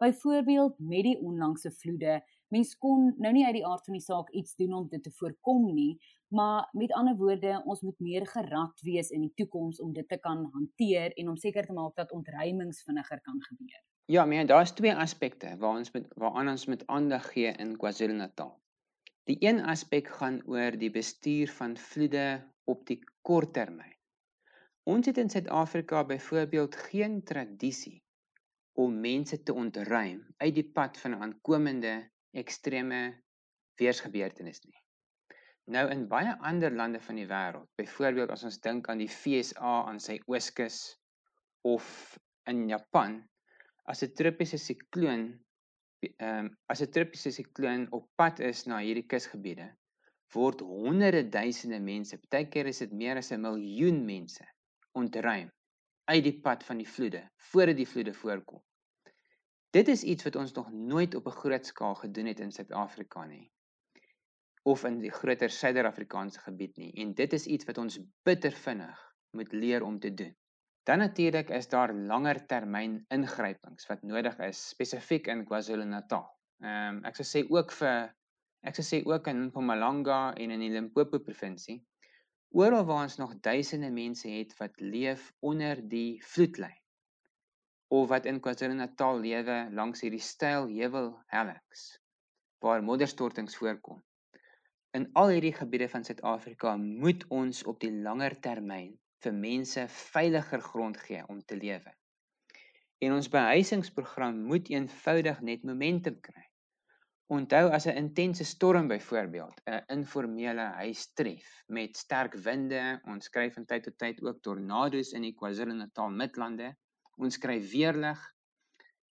Byvoorbeeld 0.00 0.78
met 0.78 1.02
die 1.04 1.18
onlangse 1.20 1.70
vloede, 1.70 2.22
mens 2.48 2.70
kon 2.80 3.10
nou 3.20 3.32
nie 3.36 3.44
uit 3.44 3.58
die 3.58 3.66
aard 3.68 3.84
van 3.84 3.98
die 3.98 4.04
saak 4.04 4.30
iets 4.32 4.54
doen 4.56 4.72
om 4.78 4.86
dit 4.88 5.02
te 5.04 5.12
voorkom 5.12 5.66
nie, 5.74 5.98
maar 6.32 6.70
met 6.72 6.94
ander 6.96 7.18
woorde, 7.18 7.58
ons 7.66 7.82
moet 7.84 8.00
meer 8.00 8.24
gerad 8.30 8.80
wees 8.86 9.10
in 9.12 9.26
die 9.26 9.32
toekoms 9.42 9.82
om 9.84 9.92
dit 9.92 10.08
te 10.08 10.16
kan 10.24 10.46
hanteer 10.54 11.12
en 11.20 11.28
om 11.28 11.36
seker 11.36 11.68
te 11.68 11.76
maak 11.76 12.00
dat 12.00 12.16
ontruimings 12.16 12.80
vinniger 12.88 13.20
kan 13.20 13.44
gebeur. 13.50 13.84
Ja, 14.08 14.24
maar 14.24 14.46
daar's 14.46 14.72
twee 14.72 14.96
aspekte 14.96 15.52
waar 15.60 15.76
ons 15.76 15.92
met 15.92 16.08
waaraan 16.16 16.54
ons 16.56 16.66
met 16.66 16.86
aandag 16.86 17.28
gee 17.36 17.52
in 17.52 17.76
KwaZulu-Natal. 17.76 18.56
Die 19.28 19.36
een 19.44 19.60
aspek 19.68 20.08
gaan 20.16 20.40
oor 20.48 20.80
die 20.80 20.90
bestuur 20.90 21.52
van 21.60 21.76
vloede 21.76 22.28
op 22.64 22.86
die 22.88 23.02
kort 23.20 23.52
termyn. 23.52 23.98
Ons 24.88 25.06
het 25.06 25.18
in 25.20 25.28
Suid-Afrika 25.30 26.06
byvoorbeeld 26.08 26.76
geen 26.88 27.20
tradisie 27.22 28.00
om 28.80 29.00
mense 29.00 29.36
te 29.44 29.54
ontruim 29.62 30.20
uit 30.42 30.54
die 30.56 30.68
pad 30.76 30.98
van 31.02 31.16
aankomende 31.24 31.94
ekstreme 32.42 33.00
weersgebeurtenis 33.80 34.62
nie. 34.64 34.78
Nou 35.74 35.84
in 35.92 36.06
baie 36.10 36.32
ander 36.50 36.72
lande 36.74 37.00
van 37.04 37.18
die 37.20 37.26
wêreld, 37.30 37.68
byvoorbeeld 37.78 38.32
as 38.34 38.46
ons 38.48 38.58
dink 38.64 38.88
aan 38.88 39.02
die 39.02 39.10
FSA 39.10 39.74
aan 39.90 40.00
sy 40.02 40.16
ooskus 40.26 40.78
of 41.68 41.84
in 42.50 42.64
Japan, 42.70 43.20
as 43.84 44.02
'n 44.02 44.14
tropiese 44.20 44.58
sikloon 44.58 45.28
ehm 46.00 46.46
um, 46.46 46.48
as 46.72 46.80
'n 46.82 46.92
tropiese 46.96 47.30
sikloon 47.36 47.86
op 47.96 48.08
pad 48.16 48.40
is 48.40 48.64
na 48.66 48.80
hierdie 48.80 49.06
kusgebiede, 49.12 49.68
word 50.34 50.64
honderde 50.64 51.22
duisende 51.28 51.80
mense, 51.92 52.18
baie 52.30 52.48
keer 52.48 52.66
is 52.72 52.80
dit 52.84 52.92
meer 53.02 53.20
as 53.20 53.30
'n 53.32 53.44
miljoen 53.44 54.04
mense 54.06 54.46
ontruim 55.02 55.50
uit 56.10 56.24
die 56.24 56.38
pad 56.40 56.64
van 56.64 56.78
die 56.82 56.88
vloede 56.88 57.22
voordat 57.50 57.76
die 57.76 57.90
vloede 57.92 58.14
voorkom. 58.14 58.62
Dit 59.70 59.88
is 59.88 60.02
iets 60.02 60.24
wat 60.26 60.36
ons 60.36 60.52
nog 60.52 60.70
nooit 60.72 61.14
op 61.14 61.26
'n 61.26 61.38
groot 61.42 61.66
skaal 61.66 61.94
gedoen 61.94 62.26
het 62.26 62.40
in 62.40 62.52
Suid-Afrika 62.52 63.24
nie 63.24 63.52
of 64.62 64.84
in 64.84 64.98
die 64.98 65.10
groter 65.10 65.50
Suider-Afrikaanse 65.50 66.40
gebied 66.40 66.76
nie 66.76 66.92
en 67.02 67.12
dit 67.14 67.32
is 67.32 67.46
iets 67.46 67.64
wat 67.68 67.78
ons 67.78 68.00
bitter 68.22 68.52
vinnig 68.52 69.04
moet 69.30 69.52
leer 69.52 69.82
om 69.82 70.00
te 70.00 70.14
doen. 70.14 70.34
Dan 70.82 70.98
natuurlik 70.98 71.50
is 71.50 71.68
daar 71.68 71.94
langer 71.94 72.46
termyn 72.46 73.04
ingrypings 73.08 73.86
wat 73.86 74.02
nodig 74.02 74.38
is 74.38 74.68
spesifiek 74.68 75.26
in 75.26 75.46
KwaZulu-Natal. 75.46 76.26
Ehm 76.62 76.96
um, 76.96 77.00
ek 77.04 77.16
sou 77.16 77.28
sê 77.30 77.46
ook 77.48 77.72
vir 77.78 78.12
ek 78.66 78.74
sou 78.74 78.86
sê 78.90 79.02
ook 79.06 79.26
in 79.26 79.46
Mpumalanga 79.46 80.34
en 80.34 80.50
in 80.50 80.66
die 80.66 80.74
Limpopo 80.74 81.18
provinsie. 81.18 81.78
Oral 82.50 82.84
waar 82.84 83.02
ons 83.06 83.16
nog 83.22 83.38
duisende 83.40 83.90
mense 83.90 84.28
het 84.28 84.58
wat 84.58 84.80
leef 84.80 85.32
onder 85.40 85.88
die 85.88 86.18
vloedlyn 86.34 86.79
of 87.90 88.08
wat 88.08 88.26
in 88.30 88.38
KwaZulu-Natal 88.38 89.18
lewe 89.18 89.56
langs 89.74 90.02
hierdie 90.04 90.22
steil 90.22 90.68
heuwel 90.70 91.08
helliks 91.32 91.86
waar 92.62 92.84
modderstortings 92.86 93.56
voorkom. 93.58 93.98
In 94.94 95.08
al 95.18 95.32
hierdie 95.34 95.54
gebiede 95.56 95.88
van 95.88 96.04
Suid-Afrika 96.06 96.76
moet 96.76 97.24
ons 97.34 97.62
op 97.72 97.80
die 97.82 97.90
langer 98.04 98.36
termyn 98.44 98.92
vir 99.24 99.34
mense 99.34 99.86
veiliger 99.94 100.62
grond 100.66 101.00
gee 101.06 101.24
om 101.34 101.40
te 101.42 101.58
lewe. 101.58 101.94
En 103.02 103.16
ons 103.16 103.30
behuisingsprogram 103.32 104.38
moet 104.52 104.70
eenvoudig 104.70 105.40
net 105.50 105.66
momentum 105.66 106.20
kry. 106.28 106.44
Onthou 107.30 107.70
as 107.74 107.86
'n 107.86 107.96
intense 108.02 108.44
storm 108.44 108.86
byvoorbeeld 108.92 109.62
'n 109.66 109.82
informele 109.96 110.68
huis 110.82 111.08
tref 111.14 111.48
met 111.66 111.96
sterk 111.96 112.34
winde, 112.34 113.00
ons 113.06 113.24
skryf 113.24 113.54
van 113.54 113.66
tyd 113.66 113.82
tot 113.82 113.98
tyd 113.98 114.22
ook 114.22 114.42
tornado's 114.42 115.12
in 115.12 115.22
die 115.22 115.34
KwaZulu-Natal 115.34 116.10
Midlande 116.10 116.76
Ons 117.20 117.36
kry 117.36 117.58
weerlig. 117.60 118.20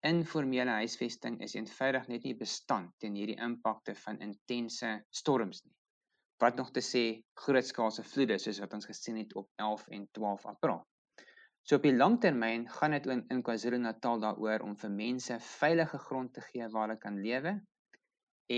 Informele 0.09 0.73
huisvesting 0.79 1.35
is 1.45 1.53
eenvoudig 1.53 2.07
net 2.09 2.23
nie 2.25 2.37
bestand 2.39 2.93
teen 3.03 3.17
hierdie 3.19 3.35
impakte 3.45 3.93
van 4.03 4.17
intense 4.25 4.93
storms 5.19 5.59
nie. 5.65 5.75
Wat 6.41 6.55
nog 6.57 6.71
te 6.73 6.81
sê 6.81 7.03
grootskaalse 7.43 8.05
vloede 8.07 8.39
soos 8.41 8.61
wat 8.63 8.73
ons 8.77 8.87
gesien 8.89 9.19
het 9.21 9.35
op 9.37 9.49
11 9.61 9.83
en 9.97 10.07
12 10.17 10.47
April. 10.53 10.79
So 11.61 11.77
op 11.77 11.85
die 11.85 11.93
langtermyn 11.93 12.63
gaan 12.79 12.95
dit 12.97 13.09
in, 13.13 13.21
in 13.35 13.43
KwaZulu-Natal 13.45 14.23
daaroor 14.23 14.65
om 14.65 14.73
vir 14.83 14.95
mense 14.95 15.37
veilige 15.49 15.99
grond 16.07 16.33
te 16.33 16.41
gee 16.47 16.69
waar 16.73 16.87
hulle 16.87 16.97
kan 17.03 17.19
lewe 17.21 17.59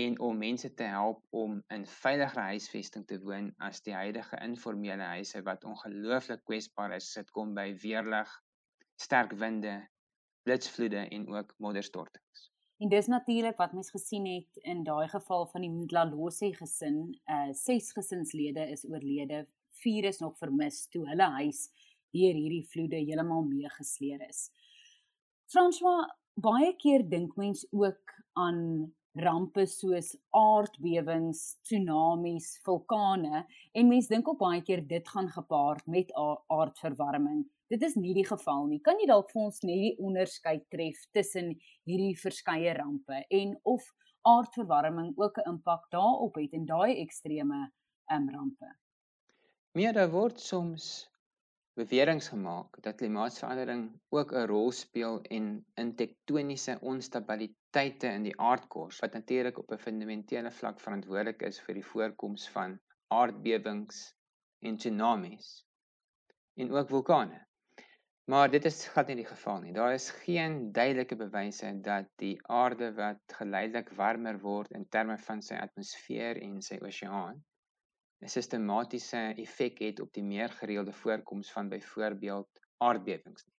en 0.00 0.16
om 0.24 0.38
mense 0.46 0.70
te 0.78 0.88
help 0.88 1.20
om 1.42 1.58
in 1.76 1.84
veiligere 1.98 2.46
huisvesting 2.54 3.04
te 3.10 3.20
woon 3.26 3.52
as 3.68 3.84
die 3.84 3.92
huidige 3.92 4.40
informele 4.46 5.10
huise 5.12 5.44
wat 5.44 5.68
ongelooflik 5.68 6.40
kwesbaar 6.48 6.96
is 6.96 7.10
sit 7.18 7.28
kom 7.36 7.52
by 7.58 7.68
weerlig 7.84 8.32
sterk 8.96 9.32
winde, 9.32 9.88
blitsvloede 10.42 11.08
en 11.08 11.28
ook 11.28 11.54
modderstortings. 11.58 12.50
En 12.82 12.88
dis 12.88 13.06
natuurlik 13.06 13.56
wat 13.56 13.72
mens 13.72 13.90
gesien 13.90 14.26
het 14.26 14.64
in 14.66 14.82
daai 14.82 15.08
geval 15.08 15.46
van 15.46 15.60
die 15.62 15.70
Mdlalose 15.70 16.54
gesin, 16.54 17.12
uh 17.30 17.52
ses 17.54 17.92
gesinslede 17.92 18.64
is 18.74 18.82
oorlede, 18.88 19.46
vier 19.82 20.04
is 20.04 20.18
nog 20.18 20.38
vermis 20.38 20.86
toe 20.90 21.04
hulle 21.08 21.28
huis 21.38 21.68
deur 22.12 22.34
hierdie 22.34 22.64
vloede 22.72 22.98
heeltemal 22.98 23.46
meegesleer 23.48 24.24
is. 24.28 24.48
François, 25.52 26.08
baie 26.34 26.72
keer 26.80 27.04
dink 27.08 27.36
mens 27.36 27.64
ook 27.70 28.12
aan 28.32 28.92
rampe 29.14 29.66
soos 29.68 30.14
aardbewings, 30.32 31.40
tsunamies, 31.68 32.54
vulkane 32.64 33.44
en 33.72 33.88
mens 33.88 34.08
dink 34.08 34.28
ook 34.28 34.40
baie 34.40 34.62
keer 34.64 34.84
dit 34.88 35.08
gaan 35.08 35.28
gepaard 35.28 35.86
met 35.86 36.12
aardverwarming. 36.48 37.44
Dit 37.72 37.82
is 37.82 37.94
nie 37.96 38.12
die 38.12 38.26
geval 38.28 38.66
nie. 38.68 38.82
Kan 38.84 38.98
jy 39.00 39.06
dalk 39.08 39.30
vir 39.32 39.46
ons 39.46 39.62
net 39.64 39.78
die 39.80 39.92
onderskeid 40.04 40.66
tref 40.68 40.98
tussen 41.16 41.54
hierdie 41.88 42.16
verskeie 42.20 42.74
rampe 42.76 43.22
en 43.38 43.54
of 43.74 43.86
aardverwarming 44.28 45.14
ook 45.16 45.38
'n 45.40 45.48
impak 45.52 45.86
daarop 45.94 46.34
het 46.36 46.52
en 46.58 46.66
daai 46.68 47.00
ekstreme 47.00 47.60
um, 48.12 48.26
rampe? 48.34 48.68
Meer 49.72 49.96
daar 49.96 50.10
word 50.12 50.40
soms 50.40 51.08
beweringe 51.80 52.28
gemaak 52.28 52.76
dat 52.84 52.98
klimaatsverandering 53.00 53.86
ook 54.18 54.32
'n 54.32 54.46
rol 54.50 54.70
speel 54.70 55.16
en 55.36 55.46
in 55.74 55.94
tektoniese 55.96 56.76
onstabiliteite 56.80 58.06
in 58.06 58.26
die 58.28 58.36
aardkors 58.36 58.98
wat 59.00 59.16
natuurlik 59.16 59.58
op 59.58 59.72
'n 59.72 59.84
fundamentele 59.86 60.50
vlak 60.50 60.80
verantwoordelik 60.80 61.42
is 61.42 61.60
vir 61.60 61.74
die 61.74 61.90
voorkoms 61.92 62.48
van 62.48 62.76
aardbewings 63.08 64.14
en 64.60 64.76
tsunamies 64.76 65.64
en 66.54 66.72
ook 66.72 66.88
vulkane. 66.88 67.40
Maar 68.30 68.50
dit 68.50 68.64
is 68.64 68.86
glad 68.88 69.08
nie 69.10 69.16
die 69.18 69.26
geval 69.26 69.60
nie. 69.60 69.72
Daar 69.74 69.92
is 69.92 70.10
geen 70.22 70.72
duidelike 70.72 71.16
bewyse 71.18 71.72
dat 71.82 72.06
die 72.22 72.36
aarde 72.46 72.92
wat 72.94 73.34
geleidelik 73.38 73.90
warmer 73.98 74.38
word 74.40 74.70
in 74.78 74.86
terme 74.88 75.16
van 75.18 75.42
sy 75.42 75.58
atmosfeer 75.58 76.38
en 76.38 76.60
sy 76.62 76.78
oseaan 76.86 77.40
'n 78.22 78.30
sistematiese 78.30 79.22
effek 79.42 79.80
het 79.82 80.00
op 80.00 80.12
die 80.14 80.22
meer 80.22 80.52
gereelde 80.60 80.92
voorkoms 80.92 81.50
van 81.52 81.68
byvoorbeeld 81.68 82.60
aardbewings 82.78 83.46
nie. 83.46 83.56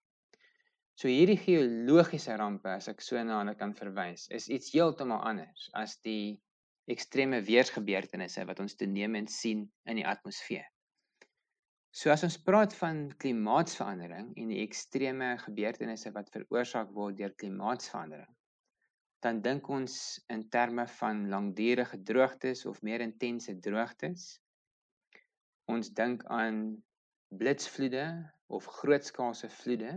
So 0.95 1.09
hierdie 1.11 1.41
geologiese 1.41 2.37
rampe, 2.39 2.71
as 2.71 2.87
ek 2.93 3.01
so 3.03 3.23
na 3.25 3.41
hulle 3.41 3.57
kan 3.59 3.75
verwys, 3.75 4.29
is 4.39 4.47
iets 4.49 4.71
heeltemal 4.77 5.25
anders 5.33 5.67
as 5.83 5.97
die 6.07 6.39
ekstreme 6.95 7.43
weersgebeurtenisse 7.49 8.47
wat 8.47 8.63
ons 8.63 8.79
toenemend 8.79 9.31
sien 9.31 9.67
in 9.91 9.99
die 9.99 10.07
atmosfeer. 10.07 10.69
So 11.93 12.09
as 12.09 12.23
ons 12.25 12.39
praat 12.41 12.73
van 12.73 13.01
klimaatsverandering 13.21 14.31
en 14.41 14.53
die 14.53 14.63
ekstreme 14.63 15.35
gebeurtenisse 15.43 16.13
wat 16.15 16.31
veroorsaak 16.33 16.95
word 16.97 17.19
deur 17.19 17.35
klimaatsverandering, 17.43 18.31
dan 19.21 19.43
dink 19.45 19.69
ons 19.69 19.97
in 20.33 20.47
terme 20.49 20.87
van 20.97 21.21
langdurige 21.35 22.01
droogtes 22.13 22.65
of 22.71 22.81
meer 22.83 23.05
intense 23.05 23.59
droogtes. 23.69 24.25
Ons 25.69 25.93
dink 26.01 26.25
aan 26.33 26.65
blitsvloede 27.29 28.07
of 28.49 28.73
grootskaalse 28.81 29.53
vloede. 29.61 29.93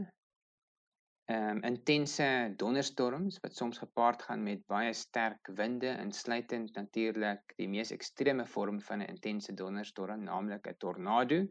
Ehm 1.32 1.58
um, 1.58 1.66
intense 1.66 2.28
donderstorms 2.60 3.40
wat 3.42 3.56
soms 3.56 3.80
gepaard 3.82 4.22
gaan 4.28 4.44
met 4.44 4.68
baie 4.68 4.92
sterk 4.94 5.48
winde, 5.58 5.96
insluitend 6.04 6.76
natuurlik 6.76 7.56
die 7.56 7.72
mees 7.72 7.96
ekstreme 7.96 8.46
vorm 8.46 8.82
van 8.82 9.02
'n 9.02 9.14
intense 9.16 9.54
donderstorm, 9.54 10.28
naamlik 10.28 10.68
'n 10.68 10.78
tornado. 10.78 11.46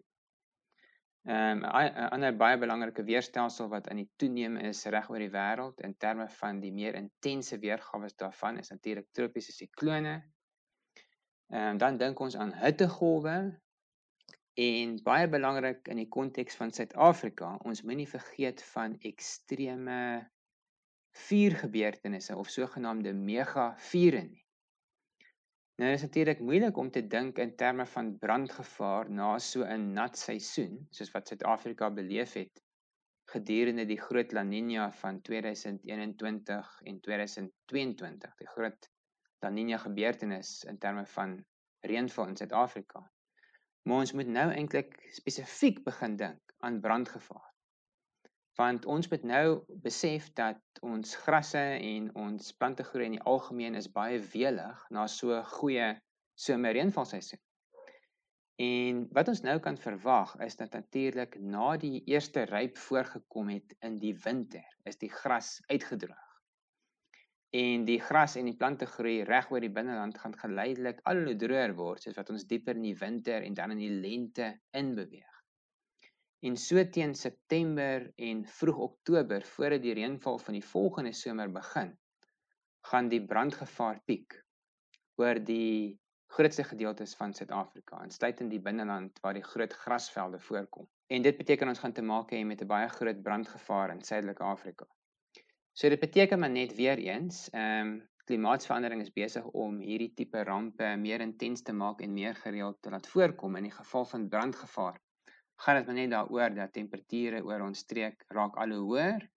Ehm 1.24 1.62
um, 1.64 1.64
'n 1.64 2.08
ander 2.12 2.34
baie 2.36 2.58
belangrike 2.60 3.02
weerstelsel 3.04 3.68
wat 3.72 3.86
aan 3.88 3.96
die 4.02 4.10
toeneem 4.20 4.56
is 4.70 4.82
reg 4.92 5.06
oor 5.08 5.22
die 5.22 5.32
wêreld 5.32 5.80
in 5.86 5.94
terme 5.96 6.26
van 6.28 6.60
die 6.60 6.72
meer 6.72 6.98
intense 6.98 7.58
weergawe 7.62 8.10
daarvan 8.22 8.58
is 8.60 8.68
natuurlik 8.68 9.08
tropiese 9.12 9.52
siklone. 9.52 10.12
Ehm 11.48 11.70
um, 11.70 11.78
dan 11.78 11.96
dink 11.96 12.20
ons 12.20 12.36
aan 12.36 12.52
hittegolwe 12.60 13.36
en 14.66 14.94
baie 15.02 15.28
belangrik 15.28 15.88
in 15.88 16.02
die 16.02 16.08
konteks 16.08 16.60
van 16.60 16.72
Suid-Afrika, 16.72 17.56
ons 17.64 17.82
moenie 17.82 18.08
vergeet 18.08 18.62
van 18.74 18.98
ekstreme 19.00 19.98
vuurgebeurtenisse 21.24 22.36
of 22.36 22.50
sogenaamde 22.50 23.12
mega 23.14 23.72
vure 23.90 24.22
nie. 24.28 24.43
Nou 25.82 25.88
is 25.90 26.02
natuurlik 26.02 26.40
moeilik 26.40 26.76
om 26.76 26.90
te 26.90 27.00
dink 27.06 27.38
in 27.42 27.56
terme 27.58 27.84
van 27.92 28.10
brandgevaar 28.18 29.08
na 29.10 29.38
so 29.38 29.64
'n 29.76 29.86
nat 29.94 30.18
seisoen 30.18 30.76
soos 30.90 31.10
wat 31.14 31.26
Suid-Afrika 31.28 31.88
beleef 31.90 32.32
het 32.38 32.62
gedurende 33.32 33.86
die 33.86 33.98
groot 34.00 34.32
La 34.32 34.44
Niña 34.44 34.84
van 35.00 35.20
2021 35.20 36.80
en 36.84 37.00
2022, 37.00 38.36
die 38.42 38.48
groot 38.48 38.88
La 39.40 39.50
Niña 39.50 39.78
gebeurtenis 39.86 40.62
in 40.64 40.78
terme 40.78 41.06
van 41.06 41.34
reënval 41.80 42.28
in 42.28 42.36
Suid-Afrika. 42.36 43.02
Maar 43.82 44.06
ons 44.06 44.12
moet 44.12 44.26
nou 44.26 44.50
eintlik 44.52 44.94
spesifiek 45.10 45.82
begin 45.84 46.16
dink 46.16 46.54
aan 46.58 46.80
brandgevaar 46.80 47.53
want 48.58 48.86
ons 48.86 49.08
moet 49.10 49.24
nou 49.26 49.46
besef 49.82 50.28
dat 50.38 50.82
ons 50.82 51.16
grasse 51.24 51.62
en 51.92 52.10
ons 52.26 52.52
plantegroei 52.58 53.08
in 53.08 53.16
die 53.18 53.26
algemeen 53.30 53.74
is 53.74 53.90
baie 53.90 54.20
welig 54.34 54.84
na 54.94 55.06
so 55.10 55.40
goeie 55.56 55.94
somerreënvalseisoen. 56.46 57.40
En 58.62 59.00
wat 59.16 59.28
ons 59.32 59.42
nou 59.42 59.56
kan 59.58 59.76
verwag 59.76 60.36
is 60.46 60.54
dat 60.56 60.76
natuurlik 60.78 61.34
na 61.40 61.72
die 61.76 62.04
eerste 62.06 62.44
ryp 62.46 62.78
voorgekom 62.78 63.50
het 63.50 63.74
in 63.82 63.98
die 63.98 64.14
winter, 64.22 64.66
is 64.86 65.00
die 65.00 65.10
gras 65.10 65.58
uitgedroog. 65.66 66.30
En 67.54 67.84
die 67.86 68.00
gras 68.02 68.36
en 68.38 68.46
die 68.50 68.56
plantegroei 68.58 69.22
reg 69.26 69.50
oor 69.50 69.62
die 69.62 69.74
binneland 69.74 70.18
gaan 70.18 70.38
geleidelik 70.38 71.02
al 71.10 71.24
hoe 71.26 71.36
droër 71.38 71.74
word 71.78 72.02
soos 72.02 72.18
wat 72.18 72.30
ons 72.30 72.46
dieper 72.50 72.78
in 72.78 72.86
die 72.90 72.98
winter 72.98 73.42
en 73.42 73.54
dan 73.54 73.74
in 73.74 73.82
die 73.82 73.94
lente 74.06 74.48
inbeweeg. 74.70 75.33
En 76.44 76.56
so 76.60 76.82
teen 76.92 77.14
September 77.14 78.12
en 78.16 78.44
vroeg 78.44 78.76
Oktober 78.76 79.42
voordat 79.42 79.82
die 79.82 79.94
reënval 79.96 80.38
van 80.38 80.56
die 80.58 80.64
volgende 80.64 81.12
somer 81.16 81.52
begin, 81.52 81.94
gaan 82.90 83.06
die 83.08 83.20
brandgevaar 83.24 84.02
piek 84.04 84.36
oor 85.22 85.40
die 85.40 85.96
grootste 86.36 86.66
gedeeltes 86.68 87.14
van 87.16 87.32
Suid-Afrika, 87.32 88.02
insluitend 88.04 88.52
die 88.52 88.60
binneland 88.60 89.22
waar 89.24 89.38
die 89.38 89.46
groot 89.46 89.72
grasvelde 89.84 90.40
voorkom. 90.48 90.88
En 91.08 91.24
dit 91.24 91.38
beteken 91.38 91.72
ons 91.72 91.80
gaan 91.80 91.96
te 91.96 92.04
maak 92.04 92.34
hê 92.36 92.42
met 92.44 92.60
'n 92.60 92.68
baie 92.74 92.92
groot 92.98 93.22
brandgevaar 93.22 93.94
in 93.94 94.04
Suidelike 94.04 94.44
Afrika. 94.44 94.86
So 95.72 95.88
dit 95.88 96.00
beteken 96.00 96.38
maar 96.38 96.50
net 96.50 96.74
weer 96.74 96.98
eens, 96.98 97.48
ehm 97.50 97.86
um, 97.86 98.08
klimaatsverandering 98.24 99.00
is 99.00 99.12
besig 99.12 99.44
om 99.44 99.80
hierdie 99.80 100.12
tipe 100.14 100.44
rampe 100.44 100.96
meer 100.96 101.20
intens 101.20 101.62
te 101.62 101.72
maak 101.72 102.00
en 102.00 102.12
meer 102.12 102.34
gereeld 102.34 102.82
te 102.82 102.90
laat 102.90 103.08
voorkom 103.08 103.56
in 103.56 103.62
die 103.62 103.76
geval 103.80 104.04
van 104.04 104.28
brandgevaar 104.28 105.03
gaan 105.62 105.76
dit 105.76 105.86
maar 105.86 105.98
net 106.00 106.10
daaroor 106.10 106.54
dat 106.54 106.72
temperature 106.72 107.42
oor 107.44 107.66
ons 107.68 107.84
streek 107.86 108.24
raak 108.28 108.56
al 108.56 108.74
hoe 108.76 108.84
hoër 108.88 109.28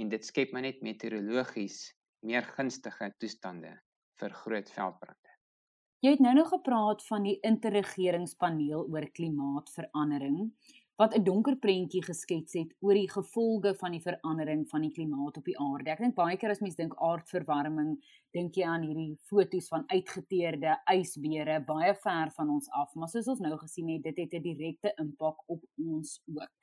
en 0.00 0.08
dit 0.08 0.24
skep 0.24 0.52
maar 0.52 0.64
net 0.66 0.82
meteorologies 0.82 1.94
meer 2.26 2.46
gunstige 2.56 3.10
toestande 3.18 3.74
vir 4.20 4.34
groot 4.44 4.70
veldbrande. 4.70 5.20
Jy 6.04 6.10
het 6.16 6.22
nou 6.24 6.34
nog 6.36 6.50
gepraat 6.52 7.04
van 7.06 7.24
die 7.24 7.38
interregeringspaneel 7.40 8.88
oor 8.92 9.06
klimaatsverandering 9.16 10.40
wat 10.96 11.14
'n 11.14 11.24
donker 11.24 11.56
prentjie 11.56 12.02
geskets 12.04 12.52
het 12.52 12.74
oor 12.80 12.94
die 12.94 13.10
gevolge 13.10 13.74
van 13.74 13.90
die 13.90 14.00
verandering 14.00 14.68
van 14.68 14.80
die 14.80 14.92
klimaat 14.92 15.36
op 15.36 15.44
die 15.44 15.58
aarde. 15.58 15.90
Ek 15.90 15.98
dink 15.98 16.14
baie 16.14 16.36
keer 16.36 16.50
as 16.50 16.60
mens 16.60 16.76
dink 16.76 16.94
aardverwarming, 16.94 17.96
dink 18.30 18.54
jy 18.54 18.64
aan 18.64 18.82
hierdie 18.82 19.18
foto's 19.22 19.68
van 19.68 19.84
uitgeteerde 19.86 20.76
ysbere 20.92 21.60
baie 21.66 21.94
ver 21.94 22.30
van 22.30 22.50
ons 22.50 22.70
af, 22.70 22.94
maar 22.94 23.08
soos 23.08 23.28
ons 23.28 23.40
nou 23.40 23.56
gesien 23.58 23.88
het, 23.88 24.02
dit 24.02 24.16
het 24.16 24.34
'n 24.34 24.42
direkte 24.42 24.94
impak 24.98 25.36
op 25.48 25.64
ons 25.76 26.22
ook. 26.26 26.54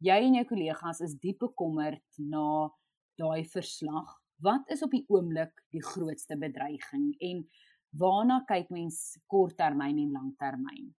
Jy 0.00 0.16
en 0.16 0.34
jou 0.34 0.44
kollegas 0.44 1.00
is 1.00 1.14
diep 1.14 1.38
bekommerd 1.38 2.18
na 2.18 2.70
daai 3.18 3.44
verslag. 3.44 4.16
Wat 4.40 4.70
is 4.70 4.82
op 4.82 4.90
die 4.90 5.04
oomblik 5.08 5.52
die 5.70 5.82
grootste 5.82 6.38
bedreiging 6.38 7.14
en 7.20 7.48
waarna 7.90 8.44
kyk 8.46 8.70
mens 8.70 9.18
korttermyn 9.26 9.98
en 9.98 10.12
langtermyn? 10.12 10.94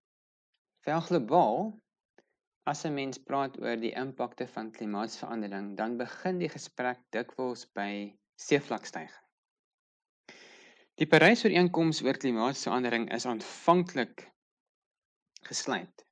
Vir 0.85 1.01
globaal 1.01 1.79
As 2.69 2.83
'n 2.85 2.93
mens 2.93 3.17
praat 3.29 3.55
oor 3.61 3.79
die 3.81 3.95
impakte 4.03 4.45
van 4.55 4.67
klimaatsverandering, 4.71 5.69
dan 5.77 5.97
begin 5.97 6.41
die 6.41 6.49
gesprek 6.55 6.99
dikwels 7.15 7.63
by 7.79 7.91
seevlakstyging. 8.47 9.25
Die 11.01 11.07
Parys-ooreenkoms 11.07 12.01
oor 12.05 12.19
klimaatsverandering 12.21 13.07
is 13.15 13.25
aanvanklik 13.31 14.25
gesluit 15.49 16.05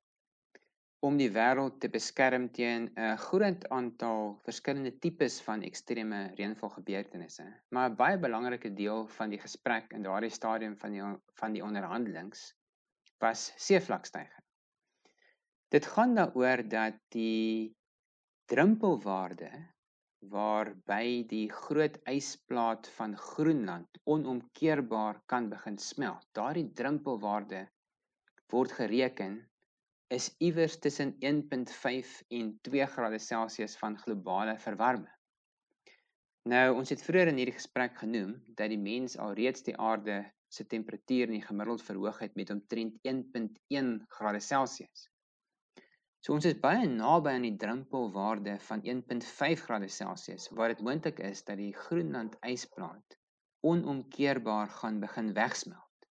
om 1.08 1.20
die 1.20 1.30
wêreld 1.36 1.76
te 1.82 1.92
beskerm 1.94 2.48
teen 2.58 2.88
'n 2.96 3.20
groot 3.26 3.68
aantal 3.78 4.34
verskillende 4.48 4.94
tipes 5.04 5.38
van 5.50 5.62
ekstreme 5.70 6.24
reënvalgebeurtenisse. 6.40 7.46
Maar 7.70 7.90
'n 7.90 8.00
baie 8.02 8.18
belangrike 8.26 8.74
deel 8.82 9.06
van 9.20 9.30
die 9.36 9.42
gesprek 9.46 9.92
in 9.92 10.02
daardie 10.10 10.34
stadium 10.40 10.76
van 10.82 10.98
die 10.98 11.06
van 11.44 11.52
die 11.52 11.64
onderhandelings 11.70 12.44
was 13.22 13.52
seevlakstyging. 13.68 14.47
Dit 15.68 15.86
gaan 15.86 16.14
daaroor 16.14 16.62
dat 16.68 16.94
die 17.12 17.76
drempelwaarde 18.48 19.50
waarby 20.32 21.26
die 21.28 21.50
groot 21.52 21.98
ysplaat 22.08 22.88
van 22.96 23.16
Groenland 23.16 23.98
onomkeerbaar 24.04 25.20
kan 25.26 25.48
begin 25.48 25.76
smelt. 25.78 26.24
Daardie 26.32 26.72
drempelwaarde 26.72 27.60
word 28.54 28.72
gereken 28.72 29.36
is 30.08 30.30
iewers 30.38 30.78
tussen 30.78 31.12
1.5 31.20 32.14
en 32.28 32.58
2 32.62 32.86
grade 32.86 33.18
Celsius 33.18 33.76
van 33.76 33.98
globale 33.98 34.56
verwarming. 34.58 35.14
Nou, 36.48 36.78
ons 36.78 36.88
het 36.88 37.04
vroeër 37.04 37.28
in 37.28 37.42
hierdie 37.42 37.58
gesprek 37.58 38.00
genoem 38.00 38.32
dat 38.56 38.72
die 38.72 38.80
mens 38.80 39.18
alreeds 39.20 39.68
die 39.68 39.76
aarde 39.76 40.22
se 40.48 40.64
temperatuur 40.66 41.28
in 41.28 41.36
die 41.36 41.44
gemiddeld 41.44 41.84
verhoog 41.84 42.24
het 42.24 42.40
met 42.40 42.56
omtrent 42.56 42.96
1.1 43.12 43.94
grade 44.16 44.40
Celsius. 44.40 45.10
So 46.28 46.36
ons 46.36 46.44
is 46.44 46.58
baie 46.60 46.84
naby 46.84 47.30
aan 47.32 47.44
die 47.46 47.54
drempelwaarde 47.60 48.58
van 48.60 48.82
1.5 48.92 49.62
grade 49.64 49.86
Celsius 49.88 50.50
waar 50.58 50.68
dit 50.74 50.82
moontlik 50.84 51.22
is 51.24 51.38
dat 51.46 51.56
die 51.56 51.70
Groenland 51.72 52.34
ysplaat 52.44 53.14
onomkeerbaar 53.70 54.68
gaan 54.80 54.98
begin 55.00 55.30
wegsmelt. 55.38 56.04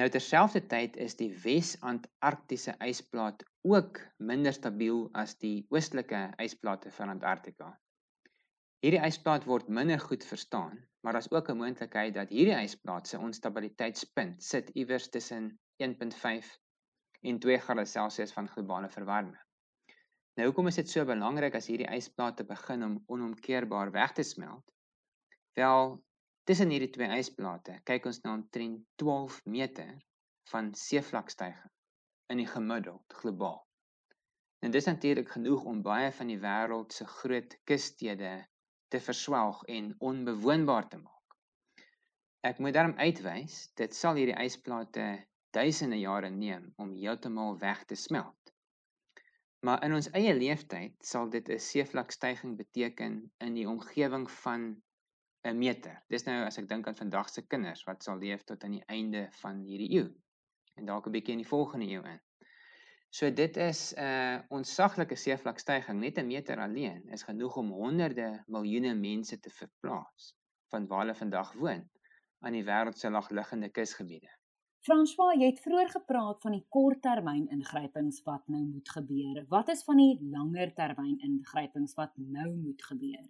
Nou 0.00 0.08
terselfdertyd 0.16 0.98
is 1.04 1.14
die 1.20 1.28
Wes-Antarktiese 1.44 2.74
ysplaat 2.88 3.44
ook 3.62 4.00
minder 4.32 4.56
stabiel 4.56 5.06
as 5.22 5.36
die 5.44 5.60
oostelike 5.70 6.24
ysplate 6.46 6.90
van 6.96 7.14
Antarktika. 7.14 7.68
Hierdie 8.82 9.04
ysplaat 9.12 9.46
word 9.52 9.70
minder 9.70 10.02
goed 10.08 10.26
verstaan, 10.26 10.74
maar 11.06 11.14
daar's 11.14 11.30
ook 11.30 11.52
'n 11.54 11.62
moontlikheid 11.62 12.18
dat 12.18 12.34
hierdie 12.34 12.58
ysplaat 12.64 13.06
se 13.06 13.22
onstabiliteitspunt 13.30 14.42
sit 14.42 14.74
iewers 14.74 15.08
tussen 15.08 15.52
1.5 15.78 16.50
en 17.20 17.38
2 17.38 17.58
grade 17.58 17.84
Celsius 17.84 18.32
van 18.32 18.48
globale 18.48 18.88
verwarming. 18.88 19.38
Nou 20.38 20.46
hoekom 20.48 20.70
is 20.70 20.78
dit 20.80 20.90
so 20.90 21.04
belangrik 21.04 21.56
as 21.58 21.66
hierdie 21.68 21.88
ysplate 21.92 22.46
begin 22.48 22.84
om 22.86 23.00
onomkeerbaar 23.06 23.90
weg 23.92 24.12
te 24.16 24.22
smelt? 24.22 24.72
Wel, 25.58 25.98
tussen 26.48 26.70
hierdie 26.72 26.92
twee 26.94 27.10
ysplate 27.18 27.80
kyk 27.84 28.06
ons 28.08 28.22
na 28.24 28.36
omtrent 28.38 28.86
12 29.02 29.40
meter 29.44 29.90
van 30.52 30.70
seevlakstyging 30.74 31.74
in 32.32 32.40
die 32.40 32.48
gemiddeld 32.48 33.18
globaal. 33.20 33.60
En 34.60 34.70
dit 34.70 34.80
is 34.80 34.88
natuurlik 34.88 35.30
genoeg 35.32 35.64
om 35.64 35.82
baie 35.82 36.10
van 36.12 36.30
die 36.30 36.40
wêreld 36.40 36.92
se 36.92 37.06
groot 37.08 37.56
kusstede 37.64 38.32
te 38.88 39.00
verswelg 39.00 39.62
en 39.64 39.94
onbewoonbaar 39.98 40.88
te 40.88 40.98
maak. 41.00 41.36
Ek 42.46 42.58
moet 42.58 42.74
daarom 42.74 42.96
uitwys, 42.96 43.66
dit 43.76 43.94
sal 43.94 44.16
hierdie 44.16 44.38
ysplate 44.40 45.06
duisende 45.50 45.98
jare 45.98 46.30
neem 46.30 46.72
om 46.76 46.92
heeltemal 46.96 47.58
weg 47.58 47.84
te 47.84 47.94
smelt. 47.94 48.52
Maar 49.66 49.82
in 49.84 49.94
ons 49.94 50.08
eie 50.16 50.34
leeftyd 50.34 50.94
sal 51.04 51.28
dit 51.30 51.48
'n 51.48 51.58
seevlakstygings 51.58 52.56
beteken 52.56 53.18
in 53.46 53.54
die 53.54 53.68
omgewing 53.68 54.30
van 54.30 54.62
'n 55.42 55.58
meter. 55.58 56.02
Dis 56.08 56.24
nou 56.24 56.38
as 56.46 56.58
ek 56.58 56.68
dink 56.68 56.86
aan 56.86 56.96
vandag 56.96 57.28
se 57.28 57.42
kinders 57.46 57.84
wat 57.84 58.02
sal 58.02 58.18
leef 58.18 58.42
tot 58.44 58.64
aan 58.64 58.76
die 58.78 58.86
einde 58.86 59.28
van 59.42 59.60
hierdie 59.68 59.92
eeu 59.98 60.08
en 60.76 60.86
dalk 60.86 61.06
'n 61.06 61.14
bietjie 61.18 61.36
in 61.36 61.44
die 61.44 61.52
volgende 61.52 61.86
eeu 61.86 62.02
in. 62.14 62.20
So 63.10 63.30
dit 63.42 63.56
is 63.56 63.80
'n 63.94 64.00
uh, 64.00 64.40
onsaglike 64.48 65.16
seevlakstygging. 65.16 66.00
Net 66.00 66.18
'n 66.18 66.26
meter 66.26 66.60
alleen 66.60 67.08
is 67.16 67.22
genoeg 67.22 67.56
om 67.56 67.70
honderde 67.70 68.44
miljoene 68.46 68.94
mense 68.94 69.40
te 69.40 69.50
verplaas 69.50 70.34
van 70.70 70.86
waar 70.86 71.00
hulle 71.04 71.14
vandag 71.14 71.52
woon 71.52 71.88
aan 72.40 72.52
die 72.52 72.64
wêreld 72.64 72.98
se 72.98 73.10
laagliggende 73.10 73.68
kusgebiede. 73.68 74.30
François, 74.80 75.34
jy 75.36 75.50
het 75.50 75.58
vroeër 75.60 75.90
gepraat 75.92 76.38
van 76.40 76.54
die 76.56 76.62
korttermyn 76.72 77.42
ingrypings 77.52 78.22
wat 78.24 78.46
nou 78.48 78.62
moet 78.64 78.88
gebeur. 78.88 79.42
Wat 79.52 79.68
is 79.68 79.82
van 79.84 79.98
die 80.00 80.14
langer 80.32 80.70
termyn 80.72 81.18
ingrypings 81.26 81.92
wat 81.98 82.14
nou 82.16 82.46
moet 82.56 82.80
gebeur? 82.88 83.26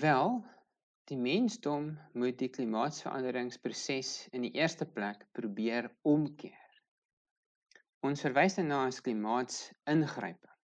Wel, 0.00 0.38
die 1.12 1.18
mensdom 1.20 1.90
moet 2.16 2.38
die 2.40 2.48
klimaatsveranderingsproses 2.54 4.12
in 4.32 4.46
die 4.46 4.54
eerste 4.56 4.86
plek 4.88 5.26
probeer 5.36 5.90
omkeer. 6.00 6.78
Ons 8.00 8.24
verwys 8.24 8.56
dan 8.56 8.72
na 8.72 8.86
as 8.86 9.02
klimaatsingryping. 9.04 10.56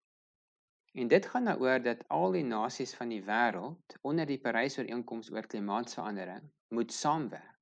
En 0.96 1.12
dit 1.12 1.28
gaan 1.28 1.52
daaroor 1.52 1.84
dat 1.84 2.06
al 2.08 2.38
die 2.38 2.46
nasies 2.48 2.96
van 2.96 3.12
die 3.12 3.20
wêreld 3.28 3.98
onder 4.02 4.32
die 4.32 4.40
Parys-ooreenkoms 4.40 5.34
oor 5.36 5.52
klimaatsverandering 5.52 6.48
moet 6.72 6.96
saamwerk 6.96 7.55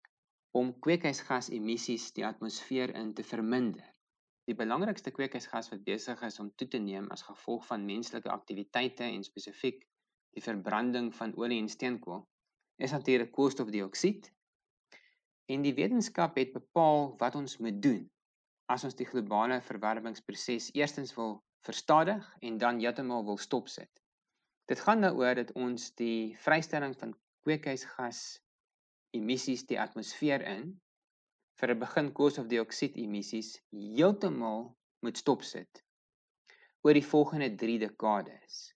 om 0.54 0.70
kweekhuisgasemissies 0.86 2.12
die 2.14 2.26
atmosfeer 2.28 2.92
in 3.00 3.14
te 3.18 3.24
verminder. 3.26 3.86
Die 4.46 4.56
belangrikste 4.58 5.14
kweekhuisgas 5.16 5.72
wat 5.72 5.82
besig 5.88 6.22
is 6.28 6.38
om 6.44 6.52
toe 6.62 6.68
te 6.70 6.82
neem 6.84 7.08
as 7.16 7.26
gevolg 7.26 7.66
van 7.70 7.88
menslike 7.88 8.30
aktiwiteite 8.30 9.08
en 9.08 9.26
spesifiek 9.26 9.82
die 10.38 10.44
verbranding 10.46 11.10
van 11.18 11.34
olie 11.42 11.58
en 11.62 11.70
steenkool, 11.70 12.22
is 12.78 12.94
natuurlik 12.94 13.32
koolstofdioksied. 13.34 14.30
En 15.50 15.66
die 15.66 15.74
wetenskap 15.78 16.38
het 16.38 16.54
bepaal 16.54 17.14
wat 17.22 17.36
ons 17.40 17.58
moet 17.58 17.82
doen 17.82 18.04
as 18.74 18.86
ons 18.88 18.96
die 18.98 19.10
globale 19.10 19.60
verwarmingsproses 19.62 20.70
eerstens 20.78 21.16
wil 21.18 21.40
verstadig 21.66 22.30
en 22.42 22.58
dan 22.62 22.80
heeltemal 22.80 23.26
wil 23.26 23.42
stopsit. 23.42 23.90
Dit 24.70 24.80
gaan 24.86 25.02
daaroor 25.02 25.36
dat 25.42 25.52
ons 25.60 25.90
die 26.00 26.38
vrystelling 26.46 26.94
van 27.00 27.18
kweekhuisgas 27.44 28.24
emissies 29.18 29.66
die 29.70 29.80
atmosfeer 29.80 30.42
in 30.56 30.70
vir 31.62 31.72
'n 31.74 31.80
begin 31.80 32.12
koolstofdioksied 32.20 32.96
emissies 33.06 33.50
heeltemal 33.72 34.64
moet 35.06 35.20
stopsit 35.22 35.84
oor 36.84 36.98
die 36.98 37.10
volgende 37.10 37.50
3 37.64 37.78
dekades. 37.86 38.74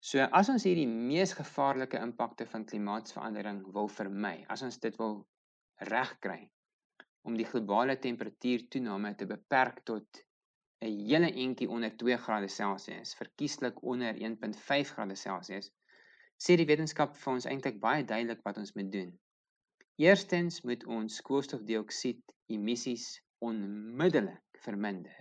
So 0.00 0.26
as 0.40 0.48
ons 0.52 0.64
hierdie 0.68 0.88
mees 0.90 1.32
gevaarlike 1.38 2.00
impakte 2.06 2.46
van 2.46 2.66
klimaatsverandering 2.70 3.62
wil 3.76 3.88
vermy, 3.88 4.36
as 4.48 4.62
ons 4.62 4.78
dit 4.84 4.98
wil 5.00 5.16
regkry 5.92 6.40
om 7.28 7.36
die 7.36 7.46
globale 7.48 7.96
temperatuurtoename 7.98 9.14
te 9.20 9.26
beperk 9.26 9.82
tot 9.90 10.22
'n 10.82 10.92
hele 11.10 11.30
entjie 11.44 11.70
onder 11.76 11.96
2 12.02 12.16
grade 12.26 12.48
Celsius, 12.48 13.14
verkieslik 13.14 13.82
onder 13.82 14.14
1.5 14.14 14.92
grade 14.94 15.16
Celsius, 15.16 15.72
sê 16.38 16.56
die 16.56 16.68
wetenskap 16.70 17.16
vir 17.16 17.32
ons 17.32 17.46
eintlik 17.50 17.80
baie 17.80 18.04
duidelik 18.04 18.44
wat 18.44 18.58
ons 18.62 18.74
moet 18.78 18.92
doen. 18.92 19.10
Eerstens 19.98 20.60
moet 20.62 20.84
ons 20.86 21.14
koolstofdioksied 21.26 22.32
emissies 22.54 23.06
onmiddellik 23.42 24.60
verminder. 24.62 25.16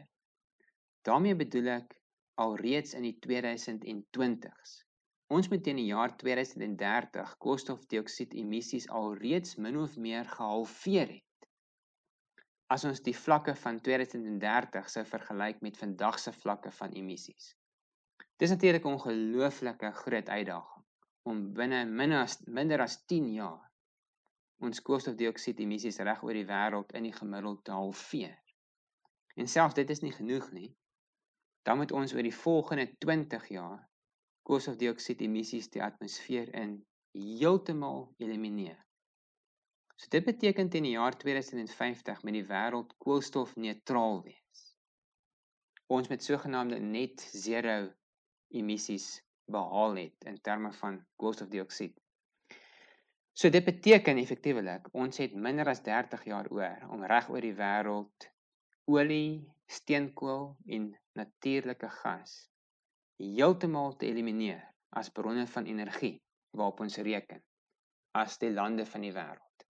daarmee 1.02 1.36
bedoel 1.40 1.70
ek 1.76 1.96
alreeds 2.44 2.94
in 3.00 3.08
die 3.08 3.16
2020s. 3.26 4.76
Ons 5.34 5.50
moet 5.50 5.64
teen 5.66 5.82
die 5.82 5.88
jaar 5.88 6.14
2030 6.22 7.34
koolstofdioksied 7.46 8.36
emissies 8.38 8.86
alreeds 9.00 9.58
min 9.58 9.80
of 9.82 9.96
meer 9.98 10.30
gehalveer 10.36 11.10
het. 11.16 11.50
As 12.70 12.86
ons 12.86 13.02
die 13.02 13.18
vlakke 13.18 13.56
van 13.64 13.80
2030 13.82 14.92
sou 14.94 15.06
vergelyk 15.10 15.64
met 15.66 15.80
vandag 15.82 16.20
se 16.22 16.36
vlakke 16.44 16.76
van 16.82 16.94
emissies. 17.02 17.56
Dis 18.38 18.54
natuurlik 18.54 18.86
'n 18.86 18.94
ongelooflike 18.94 19.92
groot 20.04 20.30
uitdaging 20.30 20.86
om 21.34 21.48
binne 21.54 21.86
minder 21.86 22.22
as 22.28 22.38
minder 22.46 22.86
as 22.86 23.02
10 23.06 23.34
jaar 23.34 23.67
ons 24.66 24.82
koolstofdioksied 24.82 25.60
emissies 25.64 26.00
reg 26.08 26.24
oor 26.26 26.38
die 26.38 26.48
wêreld 26.50 26.94
in 26.98 27.06
die 27.08 27.16
gemiddeld 27.16 27.64
te 27.68 27.76
halveer. 27.78 28.38
En 29.38 29.50
selfs 29.52 29.78
dit 29.78 29.90
is 29.94 30.02
nie 30.02 30.14
genoeg 30.16 30.50
nie. 30.52 30.72
Dan 31.68 31.78
moet 31.78 31.92
ons 31.92 32.14
oor 32.16 32.26
die 32.26 32.36
volgende 32.36 32.88
20 33.06 33.48
jaar 33.54 33.84
koolstofdioksied 34.48 35.22
emissies 35.28 35.70
die 35.74 35.84
atmosfeer 35.84 36.50
in 36.56 36.78
heeltemal 37.18 38.08
elimineer. 38.24 38.80
So 39.98 40.10
dit 40.14 40.26
beteken 40.26 40.70
teen 40.70 40.86
die 40.88 40.96
jaar 40.96 41.18
2050 41.18 42.24
met 42.24 42.38
die 42.38 42.46
wêreld 42.48 42.94
koolstofneutraal 43.04 44.22
wees. 44.24 44.66
Ons 45.88 46.10
met 46.12 46.24
sogenaamde 46.24 46.80
net 46.80 47.22
zero 47.22 47.78
emissies 48.62 49.08
behaal 49.52 49.98
het 50.04 50.28
in 50.32 50.42
terme 50.42 50.72
van 50.82 51.00
koolstofdioksied. 51.22 51.96
So 53.38 53.50
dit 53.54 53.62
beteken 53.62 54.18
effektiewelik 54.18 54.88
ons 54.98 55.20
het 55.22 55.34
minder 55.38 55.70
as 55.70 55.84
30 55.86 56.24
jaar 56.26 56.48
oor 56.50 56.88
om 56.90 57.04
reg 57.06 57.28
oor 57.30 57.46
die 57.46 57.54
wêreld 57.60 58.26
olie, 58.90 59.46
steenkool 59.70 60.48
en 60.78 60.88
natuurlike 61.20 61.90
gas 62.00 62.34
heeltemal 63.22 63.94
te 64.02 64.10
elimineer 64.10 64.64
as 65.02 65.14
bronne 65.14 65.46
van 65.54 65.70
energie 65.70 66.16
waarop 66.58 66.82
ons 66.88 66.98
reken 67.10 67.44
as 68.24 68.42
die 68.42 68.50
lande 68.56 68.88
van 68.90 69.06
die 69.06 69.14
wêreld. 69.14 69.68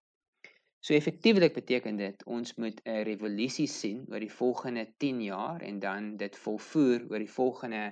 So 0.80 0.96
effektiewelik 0.96 1.60
beteken 1.60 2.00
dit 2.00 2.24
ons 2.40 2.56
moet 2.56 2.80
'n 2.86 3.04
revolusie 3.12 3.68
sien 3.68 4.06
oor 4.08 4.24
die 4.24 4.36
volgende 4.40 4.88
10 4.98 5.24
jaar 5.28 5.60
en 5.60 5.84
dan 5.84 6.16
dit 6.16 6.44
volvoer 6.48 7.04
oor 7.12 7.20
die 7.20 7.36
volgende 7.36 7.84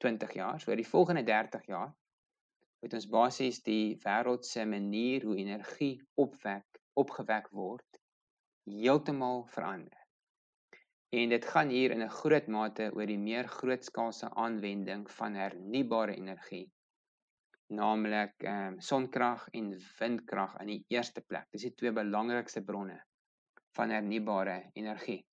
20 0.00 0.32
jaar, 0.32 0.60
so 0.60 0.70
oor 0.70 0.80
die 0.80 0.92
volgende 0.96 1.28
30 1.28 1.66
jaar 1.66 1.92
moet 2.80 2.94
ons 2.98 3.08
basies 3.14 3.62
die 3.66 3.96
wêreld 4.04 4.46
se 4.48 4.64
manier 4.64 5.24
hoe 5.28 5.36
energie 5.36 5.94
opwek 6.24 6.80
opgewek 7.02 7.48
word 7.56 8.00
heeltemal 8.70 9.44
verander. 9.54 9.96
En 11.10 11.32
dit 11.32 11.44
gaan 11.52 11.68
hier 11.74 11.90
in 11.90 12.02
'n 12.02 12.16
groot 12.20 12.46
mate 12.46 12.90
oor 12.96 13.06
die 13.06 13.18
meer 13.18 13.48
grootskaalse 13.48 14.28
aanwending 14.44 15.10
van 15.10 15.34
hernubare 15.34 16.14
energie, 16.16 16.66
naamlik 17.80 18.34
ehm 18.42 18.74
um, 18.74 18.80
sonkrag 18.90 19.48
en 19.60 19.72
windkrag 19.98 20.56
aan 20.56 20.70
die 20.74 20.84
eerste 20.88 21.20
plek. 21.20 21.46
Dis 21.50 21.66
die 21.68 21.74
twee 21.74 21.92
belangrikste 21.92 22.62
bronne 22.62 23.00
van 23.78 23.90
hernubare 23.90 24.70
energie. 24.72 25.24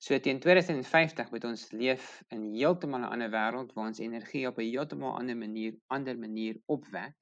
So 0.00 0.16
teen 0.24 0.38
2050 0.40 1.28
moet 1.30 1.44
ons 1.44 1.62
leef 1.76 2.04
in 2.32 2.46
heeltemal 2.54 3.02
'n 3.04 3.12
ander 3.14 3.28
wêreld 3.34 3.74
waar 3.76 3.90
ons 3.92 3.98
energie 4.00 4.46
op 4.48 4.58
'n 4.58 4.70
heeltemal 4.72 5.18
ander 5.18 5.36
manier 5.36 5.74
ander 5.96 6.16
manier 6.18 6.56
opwek. 6.66 7.16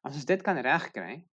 As 0.00 0.14
ons 0.14 0.24
dit 0.24 0.42
kan 0.42 0.56
regkry, 0.56 1.26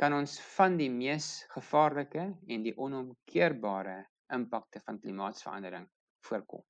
kan 0.00 0.14
ons 0.16 0.38
van 0.56 0.76
die 0.76 0.88
mees 0.90 1.44
gevaarlike 1.52 2.24
en 2.46 2.62
die 2.62 2.76
onomkeerbare 2.76 3.98
impakte 4.32 4.80
van 4.86 5.00
klimaatsverandering 5.00 5.86
voorkom. 6.24 6.64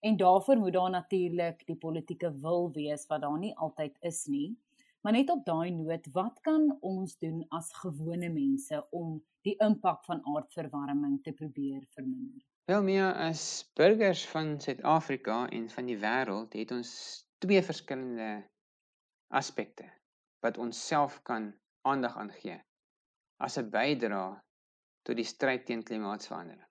En 0.00 0.16
daarvoor 0.16 0.56
moet 0.56 0.72
daar 0.72 0.90
natuurlik 0.90 1.66
die 1.66 1.76
politieke 1.76 2.38
wil 2.40 2.72
wees 2.72 3.06
wat 3.06 3.20
daar 3.20 3.38
nie 3.38 3.54
altyd 3.56 3.96
is 4.00 4.24
nie. 4.26 4.58
Maar 5.08 5.16
net 5.16 5.30
op 5.30 5.44
daai 5.44 5.70
noot, 5.72 6.06
wat 6.12 6.40
kan 6.44 6.64
ons 6.84 7.14
doen 7.18 7.38
as 7.56 7.70
gewone 7.72 8.28
mense 8.28 8.76
om 8.92 9.14
die 9.46 9.54
impak 9.64 10.02
van 10.04 10.18
aardverwarming 10.34 11.14
te 11.24 11.32
probeer 11.32 11.86
verminder? 11.96 12.42
Wel 12.68 12.82
meer 12.84 13.14
as 13.26 13.44
burgers 13.80 14.26
van 14.28 14.50
Suid-Afrika 14.60 15.38
en 15.48 15.70
van 15.72 15.88
die 15.88 15.96
wêreld 16.02 16.52
het 16.60 16.74
ons 16.76 16.90
twee 17.40 17.62
verskillende 17.64 18.28
aspekte 19.40 19.88
wat 20.44 20.60
ons 20.60 20.82
self 20.90 21.16
kan 21.30 21.46
aandag 21.88 22.18
aan 22.20 22.34
gee 22.42 22.58
as 23.46 23.56
'n 23.56 23.72
bydrae 23.78 24.36
tot 25.08 25.16
die 25.16 25.28
stryd 25.32 25.64
teen 25.70 25.86
klimaatsverandering. 25.92 26.68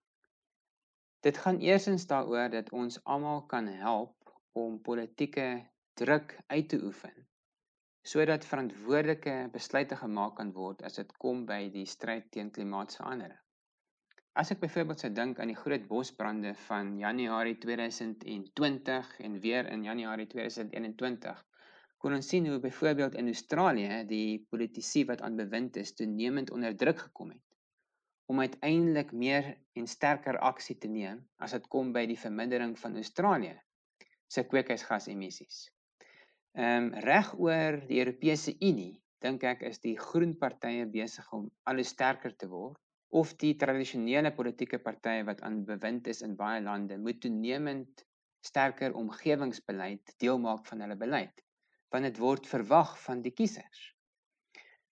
Dit 1.25 1.41
gaan 1.41 1.57
eersins 1.57 2.05
daaroor 2.05 2.53
dat 2.53 2.69
ons 2.69 3.01
almal 3.03 3.41
kan 3.55 3.73
help 3.81 4.37
om 4.53 4.77
politieke 4.81 5.47
druk 5.97 6.37
uit 6.53 6.69
te 6.69 6.83
oefen 6.83 7.27
sodat 8.07 8.45
verantwoordelike 8.47 9.33
besluite 9.51 9.97
gemaak 9.99 10.37
kan 10.39 10.53
word 10.55 10.83
as 10.87 10.95
dit 10.99 11.11
kom 11.23 11.43
by 11.49 11.59
die 11.73 11.85
stryd 11.93 12.29
teen 12.31 12.51
klimaatsverandering. 12.55 13.39
As 14.37 14.53
ek 14.53 14.61
byvoorbeeld 14.61 15.01
sou 15.03 15.09
dink 15.17 15.39
aan 15.41 15.51
die 15.51 15.57
groot 15.59 15.87
bosbrande 15.89 16.53
van 16.67 16.93
Januarie 17.01 17.57
2020 17.63 19.11
en 19.27 19.39
weer 19.43 19.67
in 19.73 19.83
Januarie 19.83 20.27
2021, 20.29 21.43
kon 21.97 22.15
ons 22.19 22.29
sien 22.31 22.47
hoe 22.47 22.59
byvoorbeeld 22.63 23.17
in 23.19 23.33
Australië 23.33 24.03
die 24.07 24.45
politici 24.51 25.03
wat 25.09 25.25
aan 25.25 25.35
bewind 25.41 25.81
is 25.81 25.95
toenemend 25.97 26.53
onder 26.53 26.77
druk 26.77 27.07
gekom 27.09 27.33
het 27.35 27.43
om 28.27 28.39
uiteindelik 28.43 29.11
meer 29.11 29.53
en 29.79 29.87
sterker 29.87 30.37
aksie 30.43 30.75
te 30.77 30.89
neem 30.91 31.21
as 31.39 31.53
dit 31.55 31.67
kom 31.71 31.93
by 31.95 32.03
die 32.09 32.19
vermindering 32.19 32.75
van 32.79 32.99
Australië 32.99 33.55
se 34.27 34.43
kweekhuisgasemissies. 34.43 35.61
Ehm 36.57 36.85
um, 36.85 36.93
reg 37.05 37.27
oor 37.37 37.75
die 37.85 37.99
Europese 38.01 38.55
Unie 38.65 38.95
dink 39.21 39.43
ek 39.45 39.59
is 39.67 39.77
die 39.83 39.93
groen 39.97 40.31
partye 40.41 40.87
besig 40.89 41.27
om 41.37 41.43
al 41.69 41.81
sterker 41.85 42.33
te 42.33 42.49
word 42.49 42.79
of 43.21 43.33
die 43.43 43.51
tradisionele 43.61 44.31
politieke 44.39 44.79
partye 44.87 45.27
wat 45.27 45.43
aan 45.45 45.59
bewind 45.69 46.09
is 46.13 46.23
in 46.25 46.33
baie 46.39 46.63
lande 46.65 46.97
moet 47.03 47.21
toenemend 47.21 48.03
sterker 48.49 48.97
omgewingsbeleid 49.03 50.15
deel 50.25 50.41
maak 50.47 50.65
van 50.71 50.81
hulle 50.85 50.97
beleid 51.05 51.45
want 51.93 52.09
dit 52.09 52.19
word 52.25 52.49
verwag 52.49 52.97
van 53.05 53.21
die 53.21 53.35
kiesers. 53.37 53.85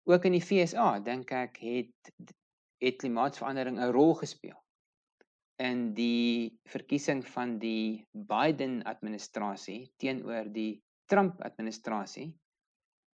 Ook 0.08 0.30
in 0.30 0.38
die 0.38 0.44
FSA 0.46 0.88
dink 1.10 1.34
ek 1.42 1.58
het 1.66 2.14
het 2.86 3.02
klimaatsverandering 3.02 3.82
'n 3.82 3.94
rol 3.98 4.14
gespeel 4.22 4.58
in 5.70 5.88
die 5.94 6.58
verkiesing 6.70 7.26
van 7.26 7.58
die 7.58 8.06
Biden 8.14 8.84
administrasie 8.86 9.88
teenoor 9.98 10.54
die 10.54 10.72
Trump 11.08 11.40
administrasie 11.46 12.28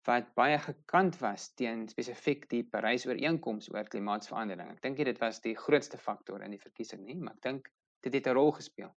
wat 0.08 0.34
baie 0.36 0.58
gekant 0.60 1.16
was 1.22 1.46
teen 1.58 1.86
spesifiek 1.88 2.44
die 2.50 2.62
Parys-ooreenkoms 2.68 3.70
oor 3.72 3.86
klimaatsverandering. 3.88 4.74
Ek 4.74 4.82
dink 4.84 5.00
dit 5.08 5.20
was 5.22 5.40
die 5.44 5.54
grootste 5.56 5.98
faktor 5.98 6.44
in 6.44 6.52
die 6.52 6.60
verkiesing 6.60 7.04
nie, 7.06 7.16
maar 7.16 7.38
ek 7.38 7.46
dink 7.46 7.70
dit 8.04 8.18
het 8.18 8.26
'n 8.28 8.36
rol 8.36 8.52
gespeel. 8.52 8.92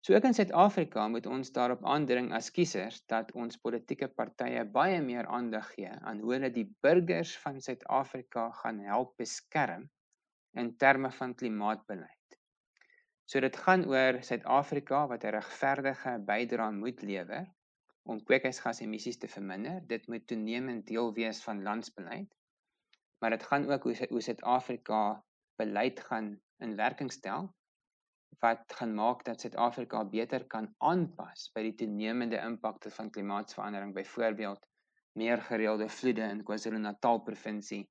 So 0.00 0.14
ook 0.14 0.24
in 0.24 0.34
Suid-Afrika 0.34 1.08
moet 1.08 1.26
ons 1.26 1.52
daarop 1.52 1.84
aandring 1.84 2.32
as 2.32 2.50
kiesers 2.50 3.00
dat 3.12 3.32
ons 3.34 3.58
politieke 3.62 4.08
partye 4.08 4.64
baie 4.64 5.00
meer 5.02 5.26
aandag 5.26 5.72
gee 5.74 5.90
aan 5.90 6.20
hoe 6.20 6.32
hulle 6.32 6.50
die 6.50 6.68
burgers 6.86 7.36
van 7.44 7.60
Suid-Afrika 7.60 8.50
gaan 8.62 8.78
help 8.78 9.16
beskerm 9.18 9.88
in 10.54 10.76
terme 10.76 11.10
van 11.10 11.34
klimaatbeleid. 11.34 12.38
So 13.28 13.40
dit 13.40 13.56
gaan 13.56 13.84
oor 13.90 14.22
Suid-Afrika 14.22 15.06
wat 15.06 15.24
'n 15.24 15.34
regverdige 15.38 16.18
bydrae 16.30 16.72
moet 16.72 17.02
lewer 17.02 17.46
om 18.08 18.22
kweekhuisgasemissies 18.24 19.18
te 19.20 19.28
verminder. 19.28 19.80
Dit 19.86 20.06
moet 20.08 20.26
toenemend 20.26 20.86
deel 20.88 21.12
wees 21.12 21.42
van 21.44 21.62
landsbeleid. 21.62 22.30
Maar 23.20 23.36
dit 23.36 23.42
gaan 23.50 23.70
ook 23.70 23.82
hoe 23.82 24.22
Suid-Afrika 24.22 25.00
beleid 25.60 26.00
gaan 26.00 26.40
in 26.64 26.76
werking 26.76 27.12
stel 27.12 27.54
wat 28.38 28.72
gaan 28.78 28.94
maak 28.94 29.24
dat 29.24 29.40
Suid-Afrika 29.40 30.04
beter 30.04 30.44
kan 30.46 30.68
aanpas 30.78 31.48
by 31.54 31.64
die 31.66 31.74
toenemende 31.74 32.38
impakte 32.38 32.90
van 32.94 33.10
klimaatsverandering, 33.10 33.94
byvoorbeeld 33.94 34.66
meer 35.18 35.42
gereelde 35.42 35.88
vloede 35.88 36.28
in 36.28 36.44
KwaZulu-Natal 36.46 37.22
provinsie 37.26 37.82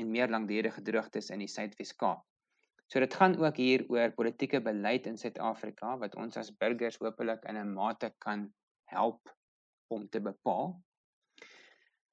en 0.00 0.10
meer 0.10 0.30
langdurige 0.32 0.82
droogtes 0.82 1.28
in 1.30 1.42
die 1.44 1.50
Suidwes-Kaap. 1.50 2.22
So 2.90 3.02
dit 3.02 3.14
gaan 3.14 3.36
ook 3.38 3.60
hier 3.60 3.84
oor 3.88 4.14
politieke 4.16 4.62
beleid 4.62 5.06
in 5.06 5.18
Suid-Afrika 5.18 5.98
wat 5.98 6.16
ons 6.16 6.40
as 6.40 6.54
burgers 6.56 6.98
hopelik 7.02 7.44
in 7.44 7.60
'n 7.60 7.74
mate 7.74 8.14
kan 8.18 8.48
help 8.94 9.36
om 9.90 10.08
te 10.08 10.20
bepaal. 10.20 10.72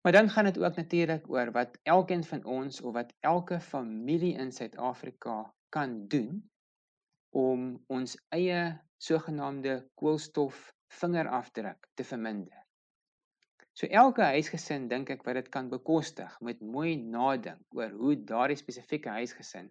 Maar 0.01 0.11
dan 0.11 0.29
gaan 0.29 0.47
dit 0.49 0.59
ook 0.59 0.75
natuurlik 0.75 1.29
oor 1.29 1.51
wat 1.51 1.79
elkeen 1.83 2.23
van 2.23 2.43
ons 2.43 2.81
of 2.81 2.93
wat 2.93 3.13
elke 3.19 3.59
familie 3.59 4.33
in 4.33 4.51
Suid-Afrika 4.51 5.53
kan 5.69 6.07
doen 6.07 6.49
om 7.29 7.83
ons 7.87 8.15
eie 8.29 8.61
sogenaamde 8.97 9.89
koolstof 9.93 10.73
vingerafdruk 10.87 11.89
te 11.93 12.03
verminder. 12.03 12.63
So 13.77 13.85
elke 13.85 14.23
huisgesin 14.33 14.87
dink 14.89 15.11
ek 15.13 15.25
wat 15.27 15.37
dit 15.37 15.49
kan 15.53 15.67
bekostig, 15.69 16.39
moet 16.39 16.61
mooi 16.61 16.95
nadink 16.97 17.75
oor 17.77 17.91
hoe 17.99 18.15
daardie 18.31 18.57
spesifieke 18.57 19.11
huisgesin 19.19 19.69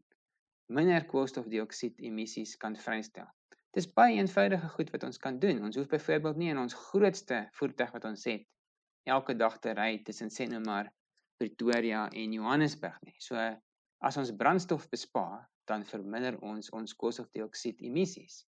minder 0.67 1.05
koolstofdioksied 1.11 1.99
emissies 2.11 2.57
kan 2.59 2.77
vrystel. 2.77 3.27
Dis 3.77 3.89
baie 3.93 4.15
eenvoudige 4.17 4.69
goed 4.73 4.91
wat 4.95 5.03
ons 5.05 5.19
kan 5.21 5.39
doen. 5.39 5.59
Ons 5.69 5.77
hoef 5.77 5.89
byvoorbeeld 5.93 6.39
nie 6.41 6.49
in 6.49 6.61
ons 6.63 6.77
grootste 6.87 7.43
voertuig 7.59 7.91
wat 7.93 8.07
ons 8.09 8.23
het 8.25 8.47
elke 9.05 9.35
dag 9.37 9.59
te 9.61 9.75
ry 9.77 9.91
tussen 10.07 10.33
sê 10.33 10.47
nou 10.49 10.63
maar 10.65 10.89
Pretoria 11.37 12.07
en 12.09 12.33
Johannesburg 12.33 12.97
nie. 13.05 13.15
So 13.21 13.37
as 14.09 14.17
ons 14.17 14.33
brandstof 14.41 14.87
bespaar, 14.89 15.45
dan 15.69 15.85
verminder 15.85 16.39
ons 16.41 16.71
ons 16.73 16.97
koolstofdioksied 16.97 17.83
emissies. 17.85 18.45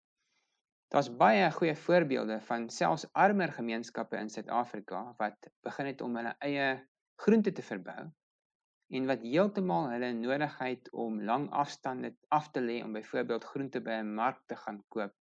Daar's 0.90 1.12
baie 1.22 1.46
goeie 1.54 1.76
voorbeelde 1.84 2.40
van 2.48 2.66
selfs 2.70 3.06
armer 3.26 3.54
gemeenskappe 3.54 4.18
in 4.18 4.32
Suid-Afrika 4.32 5.04
wat 5.22 5.48
begin 5.62 5.92
het 5.92 6.02
om 6.02 6.18
hulle 6.18 6.34
eie 6.48 6.66
groente 7.22 7.54
te 7.54 7.62
verbou 7.62 8.10
en 8.96 9.06
wat 9.08 9.22
heeltemal 9.24 9.88
hulle 9.92 10.10
nodigheid 10.18 10.90
om 11.04 11.20
lang 11.30 11.46
afstande 11.62 12.10
af 12.38 12.50
te 12.52 12.60
lê 12.60 12.80
om 12.84 12.92
byvoorbeeld 12.96 13.44
groente 13.52 13.80
by 13.80 14.00
'n 14.00 14.14
mark 14.20 14.42
te 14.46 14.56
gaan 14.64 14.82
koop, 14.88 15.14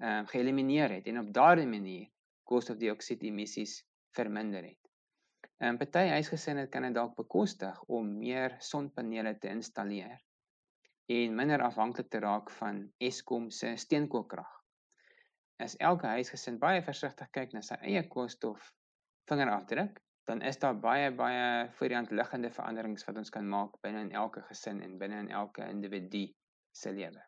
ehm 0.00 0.22
uh, 0.22 0.28
geëlimineer 0.32 0.90
het 0.98 1.06
en 1.06 1.22
op 1.22 1.32
daardie 1.38 1.70
manier 1.76 2.08
koolstofdioksied 2.50 3.22
emissies 3.22 3.74
verminder 4.18 4.64
het. 4.70 4.82
Ehm, 5.58 5.76
party 5.80 6.06
huisgesinne 6.12 6.66
kan 6.68 6.82
dit 6.82 6.94
dalk 6.94 7.14
bekostig 7.16 7.82
om 7.98 8.18
meer 8.18 8.56
sonpanele 8.60 9.38
te 9.38 9.48
installeer 9.48 10.18
en 11.16 11.34
minder 11.38 11.62
afhanklik 11.62 12.08
te 12.10 12.20
raak 12.20 12.50
van 12.50 12.80
Eskom 12.98 13.50
se 13.50 13.76
steenkoolkrag. 13.76 14.50
As 15.62 15.76
elke 15.76 16.06
huisgesin 16.06 16.58
baie 16.58 16.82
versigtig 16.82 17.30
kyk 17.30 17.54
na 17.54 17.62
sy 17.62 17.78
eie 17.80 18.02
koolstof 18.08 18.72
vingerafdruk, 19.30 20.02
dan 20.26 20.42
is 20.42 20.58
daar 20.58 20.74
baie 20.78 21.12
baie 21.14 21.68
voor 21.78 21.88
die 21.88 21.96
hand 21.96 22.10
liggende 22.10 22.50
veranderings 22.50 23.06
wat 23.06 23.18
ons 23.22 23.30
kan 23.30 23.46
maak 23.48 23.78
binne 23.82 24.02
in 24.08 24.12
elke 24.12 24.42
gesin 24.48 24.82
en 24.82 24.98
binne 24.98 25.20
in 25.22 25.30
elke 25.30 25.66
individu 25.70 26.26
se 26.74 26.92
lewe. 26.92 27.22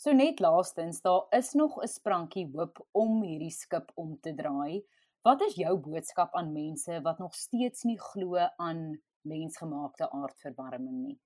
So 0.00 0.12
net 0.12 0.40
laastens, 0.40 1.00
daar 1.04 1.26
is 1.36 1.52
nog 1.52 1.76
'n 1.82 1.88
sprankie 1.88 2.48
hoop 2.54 2.80
om 2.92 3.22
hierdie 3.22 3.50
skip 3.50 3.92
om 3.94 4.18
te 4.20 4.34
draai. 4.34 4.82
Wat 5.22 5.40
is 5.40 5.54
jou 5.54 5.76
boodskap 5.78 6.34
aan 6.34 6.52
mense 6.52 7.00
wat 7.02 7.18
nog 7.18 7.34
steeds 7.34 7.84
nie 7.84 7.98
glo 7.98 8.36
aan 8.56 9.00
mensgemaakte 9.22 10.10
aardverwarming 10.10 10.98
nie? 11.06 11.20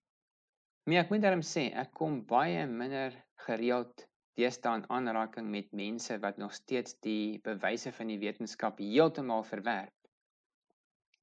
Nee, 0.85 0.99
ek 0.99 1.11
moet 1.11 1.23
daarom 1.23 1.43
sê, 1.43 1.73
ek 1.75 1.93
kom 1.93 2.27
baie 2.27 2.67
minder 2.67 3.15
gereeld 3.47 4.07
deesdae 4.39 4.77
in 4.79 4.89
aanraking 4.89 5.51
met 5.51 5.73
mense 5.73 6.19
wat 6.19 6.39
nog 6.39 6.55
steeds 6.55 7.01
die 7.01 7.41
bewyse 7.43 7.93
van 7.93 8.07
die 8.07 8.19
wetenskap 8.19 8.79
heeltemal 8.79 9.43
verwerp 9.43 9.98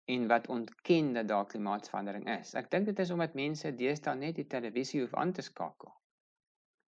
en 0.06 0.28
wat 0.28 0.48
ontken 0.48 1.14
dat 1.14 1.28
daar 1.28 1.46
klimaatsverandering 1.50 2.28
is. 2.38 2.54
Ek 2.54 2.70
dink 2.72 2.86
dit 2.86 3.00
is 3.02 3.12
omdat 3.14 3.38
mense 3.38 3.72
deesdae 3.80 4.16
net 4.20 4.36
die 4.38 4.48
televisie 4.48 5.02
hoef 5.02 5.16
aan 5.18 5.34
te 5.34 5.46
skakel. 5.46 5.94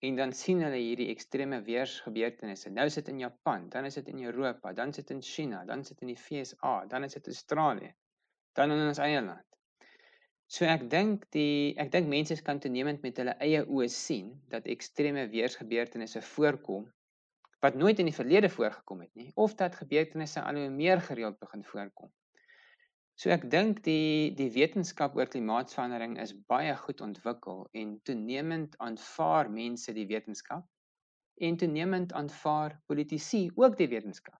En 0.04 0.20
dan 0.20 0.34
sien 0.36 0.60
hulle 0.62 0.82
hierdie 0.82 1.08
ekstreme 1.14 1.62
weersgebeurtenisse. 1.66 2.70
Nou 2.70 2.90
sit 2.92 3.08
in 3.10 3.22
Japan, 3.24 3.70
dan 3.74 3.88
is 3.88 3.96
dit 4.02 4.12
in 4.12 4.26
Europa, 4.28 4.74
dan 4.74 4.94
sit 4.94 5.14
in 5.16 5.22
China, 5.24 5.64
dan 5.66 5.86
sit 5.88 6.04
in 6.04 6.12
die 6.12 6.20
FSA, 6.20 6.76
dan 6.92 7.08
is 7.08 7.16
dit 7.16 7.32
Australië, 7.32 7.94
dan 8.60 8.76
in 8.76 8.88
ons 8.88 9.00
eie 9.02 9.22
land. 9.24 9.48
So 10.46 10.68
ek 10.70 10.84
dink 10.92 11.24
die 11.34 11.74
ek 11.82 11.90
dink 11.94 12.12
mense 12.12 12.36
kan 12.46 12.60
toenemend 12.62 13.02
met 13.02 13.18
hulle 13.18 13.34
eie 13.42 13.64
oë 13.66 13.88
sien 13.90 14.28
dat 14.52 14.68
ekstreme 14.70 15.26
weersgebeurtenisse 15.32 16.22
voorkom 16.36 16.86
wat 17.66 17.80
nooit 17.82 17.98
in 18.00 18.12
die 18.12 18.14
verlede 18.14 18.52
voorgekom 18.54 19.02
het 19.02 19.16
nie 19.18 19.32
of 19.42 19.56
dat 19.58 19.80
gebeurtenisse 19.80 20.44
al 20.44 20.60
hoe 20.62 20.70
meer 20.70 21.02
gereeld 21.02 21.40
begin 21.42 21.66
voorkom. 21.66 22.12
So 23.16 23.32
ek 23.32 23.46
dink 23.52 23.78
die 23.88 24.36
die 24.36 24.50
wetenskap 24.56 25.14
oor 25.16 25.30
klimaatsverandering 25.32 26.18
is 26.24 26.34
baie 26.52 26.74
goed 26.82 27.04
ontwikkel 27.06 27.62
en 27.82 27.94
toenemend 28.10 28.76
aanvaar 28.88 29.52
mense 29.60 29.96
die 29.96 30.08
wetenskap 30.10 30.66
en 31.48 31.60
toenemend 31.62 32.16
aanvaar 32.22 32.76
politici 32.92 33.46
ook 33.56 33.78
die 33.80 33.88
wetenskap. 33.94 34.40